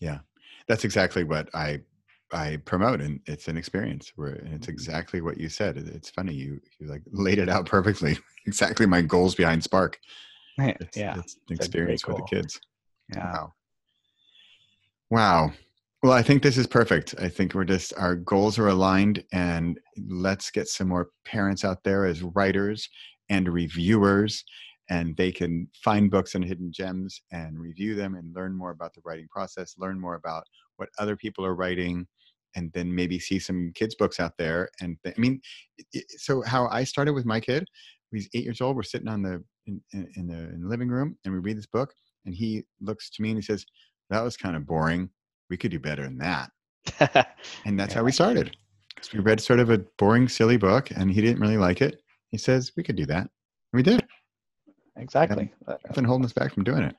Yeah. 0.00 0.18
That's 0.66 0.84
exactly 0.84 1.24
what 1.24 1.48
i 1.54 1.80
i 2.32 2.56
promote 2.64 3.00
and 3.00 3.20
it's 3.26 3.48
an 3.48 3.56
experience 3.56 4.12
where 4.16 4.34
and 4.34 4.54
it's 4.54 4.66
mm-hmm. 4.66 4.72
exactly 4.72 5.20
what 5.20 5.38
you 5.38 5.48
said. 5.48 5.76
It's 5.76 6.10
funny 6.10 6.34
you 6.34 6.60
you 6.78 6.88
like 6.88 7.02
laid 7.12 7.38
it 7.38 7.48
out 7.48 7.66
perfectly. 7.66 8.18
Exactly 8.46 8.86
my 8.86 9.02
goals 9.02 9.34
behind 9.34 9.62
spark. 9.62 9.98
It's, 10.58 10.96
yeah 10.96 11.18
it's 11.18 11.36
an 11.48 11.56
experience 11.56 12.02
for 12.02 12.14
the 12.14 12.22
kids. 12.22 12.60
Yeah. 13.14 13.32
Wow. 13.32 13.52
Wow 15.10 15.52
well, 16.02 16.12
I 16.12 16.22
think 16.22 16.42
this 16.42 16.56
is 16.56 16.66
perfect. 16.66 17.14
I 17.18 17.28
think 17.28 17.54
we're 17.54 17.64
just, 17.64 17.92
our 17.96 18.16
goals 18.16 18.58
are 18.58 18.68
aligned, 18.68 19.22
and 19.32 19.78
let's 20.08 20.50
get 20.50 20.68
some 20.68 20.88
more 20.88 21.10
parents 21.26 21.62
out 21.64 21.84
there 21.84 22.06
as 22.06 22.22
writers 22.22 22.88
and 23.28 23.46
reviewers, 23.48 24.42
and 24.88 25.14
they 25.16 25.30
can 25.30 25.68
find 25.84 26.10
books 26.10 26.34
and 26.34 26.44
hidden 26.44 26.72
gems 26.72 27.20
and 27.32 27.60
review 27.60 27.94
them 27.94 28.14
and 28.14 28.34
learn 28.34 28.54
more 28.54 28.70
about 28.70 28.94
the 28.94 29.02
writing 29.04 29.28
process, 29.30 29.74
learn 29.76 30.00
more 30.00 30.14
about 30.14 30.44
what 30.76 30.88
other 30.98 31.16
people 31.16 31.44
are 31.44 31.54
writing, 31.54 32.06
and 32.56 32.72
then 32.72 32.92
maybe 32.92 33.18
see 33.18 33.38
some 33.38 33.70
kids' 33.74 33.94
books 33.94 34.18
out 34.18 34.32
there. 34.38 34.70
And 34.80 34.96
th- 35.04 35.14
I 35.16 35.20
mean, 35.20 35.40
so 36.08 36.42
how 36.42 36.66
I 36.68 36.82
started 36.84 37.12
with 37.12 37.26
my 37.26 37.40
kid, 37.40 37.68
he's 38.10 38.28
eight 38.34 38.44
years 38.44 38.62
old. 38.62 38.74
We're 38.74 38.82
sitting 38.84 39.06
on 39.06 39.22
the 39.22 39.44
in, 39.66 39.82
in, 39.92 40.26
the 40.26 40.48
in 40.54 40.62
the 40.62 40.68
living 40.68 40.88
room, 40.88 41.16
and 41.24 41.34
we 41.34 41.40
read 41.40 41.58
this 41.58 41.66
book, 41.66 41.92
and 42.24 42.34
he 42.34 42.64
looks 42.80 43.10
to 43.10 43.22
me 43.22 43.28
and 43.28 43.38
he 43.38 43.42
says, 43.42 43.66
"That 44.08 44.22
was 44.22 44.38
kind 44.38 44.56
of 44.56 44.66
boring." 44.66 45.10
We 45.50 45.56
could 45.56 45.70
do 45.70 45.80
better 45.80 46.02
than 46.04 46.18
that. 46.18 46.50
and 47.64 47.78
that's 47.78 47.92
yeah. 47.92 47.98
how 47.98 48.04
we 48.04 48.12
started. 48.12 48.56
Because 48.94 49.12
we 49.12 49.20
read 49.20 49.40
sort 49.40 49.60
of 49.60 49.70
a 49.70 49.78
boring, 49.98 50.28
silly 50.28 50.56
book 50.56 50.90
and 50.90 51.10
he 51.10 51.20
didn't 51.20 51.40
really 51.40 51.58
like 51.58 51.82
it. 51.82 52.02
He 52.30 52.38
says, 52.38 52.72
we 52.76 52.82
could 52.82 52.96
do 52.96 53.06
that. 53.06 53.22
And 53.22 53.30
we 53.72 53.82
did. 53.82 54.06
Exactly. 54.96 55.52
Nothing 55.66 56.04
holding 56.04 56.24
us 56.24 56.32
back 56.32 56.54
from 56.54 56.64
doing 56.64 56.82
it. 56.82 56.96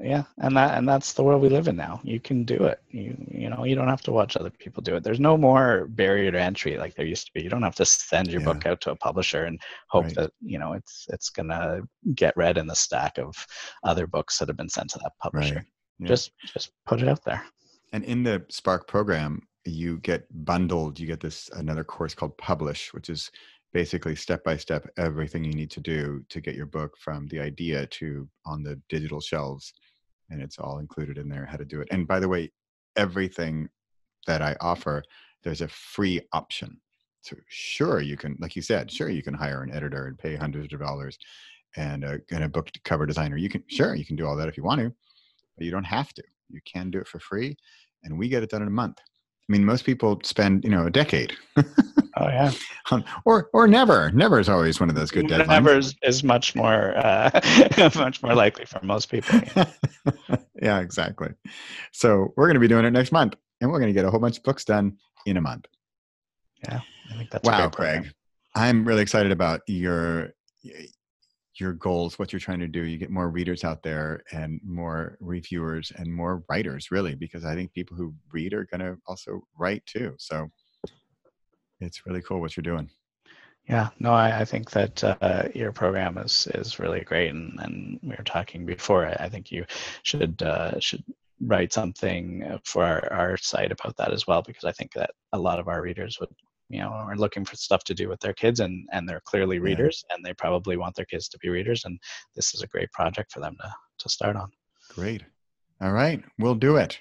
yeah 0.00 0.22
and 0.38 0.56
that 0.56 0.78
and 0.78 0.88
that's 0.88 1.12
the 1.12 1.22
world 1.22 1.42
we 1.42 1.48
live 1.48 1.66
in 1.66 1.76
now 1.76 2.00
you 2.04 2.20
can 2.20 2.44
do 2.44 2.64
it 2.64 2.80
you 2.90 3.16
you 3.30 3.50
know 3.50 3.64
you 3.64 3.74
don't 3.74 3.88
have 3.88 4.02
to 4.02 4.12
watch 4.12 4.36
other 4.36 4.50
people 4.50 4.82
do 4.82 4.94
it 4.94 5.02
there's 5.02 5.18
no 5.18 5.36
more 5.36 5.86
barrier 5.88 6.30
to 6.30 6.40
entry 6.40 6.76
like 6.76 6.94
there 6.94 7.06
used 7.06 7.26
to 7.26 7.32
be 7.32 7.42
you 7.42 7.50
don't 7.50 7.62
have 7.62 7.74
to 7.74 7.84
send 7.84 8.28
your 8.28 8.40
yeah. 8.40 8.52
book 8.52 8.66
out 8.66 8.80
to 8.80 8.92
a 8.92 8.96
publisher 8.96 9.44
and 9.44 9.60
hope 9.88 10.04
right. 10.04 10.14
that 10.14 10.32
you 10.40 10.58
know 10.58 10.72
it's 10.74 11.06
it's 11.08 11.30
gonna 11.30 11.80
get 12.14 12.36
read 12.36 12.58
in 12.58 12.66
the 12.66 12.76
stack 12.76 13.18
of 13.18 13.34
other 13.82 14.06
books 14.06 14.38
that 14.38 14.48
have 14.48 14.56
been 14.56 14.68
sent 14.68 14.88
to 14.88 14.98
that 15.02 15.12
publisher 15.20 15.56
right. 15.56 15.66
yeah. 15.98 16.06
just 16.06 16.30
just 16.46 16.70
put 16.86 17.02
it 17.02 17.08
out 17.08 17.24
there 17.24 17.42
and 17.92 18.04
in 18.04 18.22
the 18.22 18.44
spark 18.48 18.86
program 18.86 19.42
you 19.64 19.98
get 19.98 20.26
bundled 20.44 20.98
you 20.98 21.06
get 21.06 21.20
this 21.20 21.50
another 21.54 21.84
course 21.84 22.14
called 22.14 22.36
publish 22.38 22.92
which 22.94 23.10
is 23.10 23.30
basically 23.72 24.16
step 24.16 24.42
by 24.44 24.56
step 24.56 24.86
everything 24.96 25.44
you 25.44 25.52
need 25.52 25.70
to 25.70 25.80
do 25.80 26.24
to 26.28 26.40
get 26.40 26.54
your 26.54 26.66
book 26.66 26.96
from 26.98 27.26
the 27.28 27.38
idea 27.38 27.86
to 27.86 28.28
on 28.46 28.62
the 28.62 28.80
digital 28.88 29.20
shelves 29.20 29.74
and 30.30 30.42
it's 30.42 30.58
all 30.58 30.78
included 30.78 31.18
in 31.18 31.28
there 31.28 31.46
how 31.46 31.56
to 31.56 31.64
do 31.64 31.80
it. 31.80 31.88
And 31.90 32.06
by 32.06 32.20
the 32.20 32.28
way 32.28 32.50
everything 32.96 33.68
that 34.26 34.42
i 34.42 34.56
offer 34.60 35.02
there's 35.44 35.60
a 35.60 35.68
free 35.68 36.20
option. 36.32 36.80
So 37.22 37.36
sure 37.48 38.00
you 38.00 38.16
can 38.16 38.36
like 38.40 38.56
you 38.56 38.62
said 38.62 38.90
sure 38.90 39.08
you 39.08 39.22
can 39.22 39.34
hire 39.34 39.62
an 39.62 39.72
editor 39.72 40.06
and 40.06 40.18
pay 40.18 40.36
hundreds 40.36 40.72
of 40.72 40.80
dollars 40.80 41.18
and 41.76 42.02
a, 42.02 42.18
and 42.30 42.44
a 42.44 42.48
book 42.48 42.70
cover 42.84 43.06
designer. 43.06 43.36
You 43.36 43.48
can 43.48 43.62
sure 43.68 43.94
you 43.94 44.04
can 44.04 44.16
do 44.16 44.26
all 44.26 44.36
that 44.36 44.48
if 44.48 44.56
you 44.56 44.64
want 44.64 44.80
to 44.80 44.94
but 45.56 45.64
you 45.64 45.70
don't 45.70 45.84
have 45.84 46.12
to 46.14 46.22
you 46.50 46.60
can 46.64 46.90
do 46.90 46.98
it 46.98 47.08
for 47.08 47.18
free 47.18 47.56
and 48.04 48.18
we 48.18 48.28
get 48.28 48.42
it 48.42 48.50
done 48.50 48.62
in 48.62 48.68
a 48.68 48.72
month 48.72 48.98
i 49.00 49.52
mean 49.52 49.64
most 49.64 49.84
people 49.84 50.18
spend 50.22 50.64
you 50.64 50.70
know 50.70 50.86
a 50.86 50.90
decade 50.90 51.36
Oh 52.18 52.28
yeah. 52.28 52.52
or 53.24 53.48
or 53.52 53.68
never. 53.68 54.10
Never 54.10 54.40
is 54.40 54.48
always 54.48 54.80
one 54.80 54.88
of 54.88 54.94
those 54.94 55.10
good 55.10 55.26
deadlines. 55.26 55.48
Never 55.48 55.78
is, 55.78 55.94
is 56.02 56.24
much 56.24 56.54
more 56.54 56.96
uh, 56.96 57.40
much 57.96 58.22
more 58.22 58.34
likely 58.34 58.64
for 58.64 58.80
most 58.84 59.10
people. 59.10 59.40
Yeah. 59.56 59.64
yeah, 60.62 60.80
exactly. 60.80 61.28
So 61.92 62.32
we're 62.36 62.46
going 62.46 62.54
to 62.54 62.60
be 62.60 62.68
doing 62.68 62.84
it 62.84 62.90
next 62.90 63.12
month, 63.12 63.34
and 63.60 63.70
we're 63.70 63.78
going 63.78 63.92
to 63.92 63.94
get 63.94 64.04
a 64.04 64.10
whole 64.10 64.20
bunch 64.20 64.38
of 64.38 64.44
books 64.44 64.64
done 64.64 64.96
in 65.26 65.36
a 65.36 65.40
month. 65.40 65.66
Yeah, 66.64 66.80
I 67.12 67.16
think 67.16 67.30
that's 67.30 67.46
wow, 67.46 67.68
Craig. 67.68 68.12
I'm 68.56 68.84
really 68.84 69.02
excited 69.02 69.30
about 69.30 69.60
your 69.68 70.30
your 71.58 71.72
goals, 71.72 72.18
what 72.18 72.32
you're 72.32 72.40
trying 72.40 72.60
to 72.60 72.68
do. 72.68 72.82
You 72.82 72.98
get 72.98 73.10
more 73.10 73.30
readers 73.30 73.64
out 73.64 73.82
there 73.82 74.22
and 74.32 74.60
more 74.64 75.16
reviewers 75.20 75.92
and 75.96 76.12
more 76.12 76.42
writers, 76.48 76.90
really, 76.90 77.14
because 77.14 77.44
I 77.44 77.54
think 77.54 77.72
people 77.72 77.96
who 77.96 78.14
read 78.32 78.54
are 78.54 78.64
going 78.64 78.80
to 78.80 78.96
also 79.06 79.42
write 79.58 79.84
too. 79.86 80.14
So 80.18 80.48
it's 81.80 82.06
really 82.06 82.22
cool 82.22 82.40
what 82.40 82.56
you're 82.56 82.62
doing. 82.62 82.90
Yeah, 83.68 83.90
no, 83.98 84.12
I, 84.12 84.40
I 84.40 84.44
think 84.46 84.70
that 84.70 85.04
uh, 85.04 85.48
your 85.54 85.72
program 85.72 86.16
is 86.16 86.48
is 86.54 86.78
really 86.78 87.00
great, 87.00 87.28
and, 87.28 87.58
and 87.60 88.00
we 88.02 88.14
were 88.16 88.24
talking 88.24 88.64
before. 88.64 89.06
I, 89.20 89.28
think 89.28 89.52
you 89.52 89.66
should 90.04 90.42
uh, 90.42 90.80
should 90.80 91.04
write 91.42 91.74
something 91.74 92.58
for 92.64 92.82
our, 92.82 93.12
our 93.12 93.36
site 93.36 93.70
about 93.70 93.96
that 93.98 94.12
as 94.12 94.26
well, 94.26 94.40
because 94.40 94.64
I 94.64 94.72
think 94.72 94.92
that 94.94 95.10
a 95.32 95.38
lot 95.38 95.58
of 95.58 95.68
our 95.68 95.82
readers 95.82 96.18
would 96.18 96.30
you 96.68 96.80
know 96.80 96.88
are 96.88 97.16
looking 97.16 97.44
for 97.44 97.56
stuff 97.56 97.84
to 97.84 97.94
do 97.94 98.08
with 98.08 98.20
their 98.20 98.34
kids 98.34 98.60
and 98.60 98.86
and 98.92 99.08
they're 99.08 99.22
clearly 99.24 99.58
readers 99.58 100.04
yeah. 100.08 100.16
and 100.16 100.24
they 100.24 100.34
probably 100.34 100.76
want 100.76 100.94
their 100.94 101.06
kids 101.06 101.28
to 101.28 101.38
be 101.38 101.48
readers 101.48 101.84
and 101.84 101.98
this 102.34 102.54
is 102.54 102.62
a 102.62 102.66
great 102.66 102.90
project 102.92 103.32
for 103.32 103.40
them 103.40 103.56
to 103.60 103.72
to 103.98 104.08
start 104.08 104.36
on 104.36 104.50
great 104.94 105.22
all 105.80 105.92
right 105.92 106.22
we'll 106.38 106.54
do 106.54 106.76
it 106.76 106.98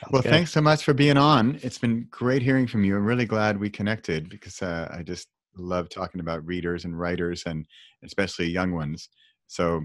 Sounds 0.00 0.12
well, 0.12 0.22
good. 0.22 0.30
thanks 0.30 0.50
so 0.50 0.62
much 0.62 0.82
for 0.82 0.94
being 0.94 1.18
on. 1.18 1.58
It's 1.62 1.76
been 1.76 2.06
great 2.10 2.40
hearing 2.40 2.66
from 2.66 2.84
you. 2.84 2.96
I'm 2.96 3.04
really 3.04 3.26
glad 3.26 3.60
we 3.60 3.68
connected 3.68 4.30
because 4.30 4.62
uh, 4.62 4.88
I 4.90 5.02
just 5.02 5.28
love 5.58 5.90
talking 5.90 6.22
about 6.22 6.46
readers 6.46 6.86
and 6.86 6.98
writers 6.98 7.42
and 7.44 7.66
especially 8.02 8.46
young 8.46 8.72
ones. 8.72 9.10
So 9.46 9.84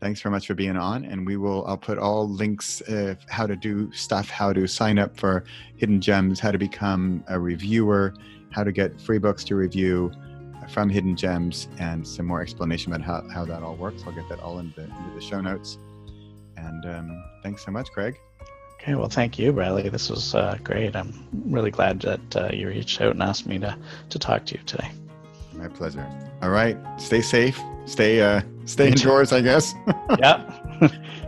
thanks 0.00 0.20
very 0.20 0.30
much 0.30 0.46
for 0.46 0.54
being 0.54 0.76
on 0.76 1.04
and 1.04 1.26
we 1.26 1.36
will 1.36 1.66
i'll 1.66 1.76
put 1.76 1.98
all 1.98 2.28
links 2.28 2.80
uh, 2.82 3.14
how 3.28 3.46
to 3.46 3.56
do 3.56 3.90
stuff 3.92 4.28
how 4.28 4.52
to 4.52 4.66
sign 4.66 4.98
up 4.98 5.16
for 5.16 5.44
hidden 5.76 6.00
gems 6.00 6.40
how 6.40 6.50
to 6.50 6.58
become 6.58 7.24
a 7.28 7.38
reviewer 7.38 8.14
how 8.50 8.64
to 8.64 8.72
get 8.72 9.00
free 9.00 9.18
books 9.18 9.44
to 9.44 9.56
review 9.56 10.10
from 10.70 10.88
hidden 10.88 11.16
gems 11.16 11.68
and 11.78 12.06
some 12.06 12.26
more 12.26 12.42
explanation 12.42 12.92
about 12.92 13.04
how, 13.04 13.26
how 13.32 13.44
that 13.44 13.62
all 13.62 13.76
works 13.76 14.02
i'll 14.06 14.12
get 14.12 14.28
that 14.28 14.40
all 14.40 14.58
into, 14.58 14.82
into 14.82 15.14
the 15.14 15.20
show 15.20 15.40
notes 15.40 15.78
and 16.56 16.84
um, 16.86 17.24
thanks 17.42 17.64
so 17.64 17.70
much 17.70 17.88
craig 17.90 18.16
Okay, 18.80 18.94
well, 18.94 19.08
thank 19.08 19.38
you, 19.40 19.52
Bradley. 19.52 19.88
This 19.88 20.08
was 20.08 20.36
uh, 20.36 20.56
great. 20.62 20.94
I'm 20.94 21.12
really 21.46 21.72
glad 21.72 22.00
that 22.02 22.36
uh, 22.36 22.50
you 22.52 22.68
reached 22.68 23.00
out 23.00 23.10
and 23.10 23.22
asked 23.22 23.44
me 23.44 23.58
to, 23.58 23.76
to 24.10 24.18
talk 24.20 24.46
to 24.46 24.54
you 24.54 24.60
today. 24.66 24.88
My 25.58 25.68
pleasure. 25.68 26.06
All 26.40 26.50
right, 26.50 26.76
stay 26.98 27.20
safe. 27.20 27.60
Stay 27.84 28.22
uh, 28.22 28.42
stay 28.64 28.88
indoors, 28.88 29.32
I 29.32 29.40
guess. 29.40 29.74
yeah. 30.18 30.44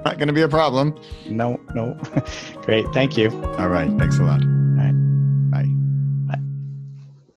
Not 0.05 0.19
going 0.19 0.29
to 0.29 0.33
be 0.33 0.43
a 0.43 0.49
problem. 0.49 0.95
No, 1.27 1.61
no. 1.75 1.99
great. 2.63 2.87
Thank 2.95 3.17
you. 3.17 3.31
All 3.59 3.69
right. 3.69 3.91
Thanks 3.99 4.19
a 4.19 4.23
lot. 4.23 4.60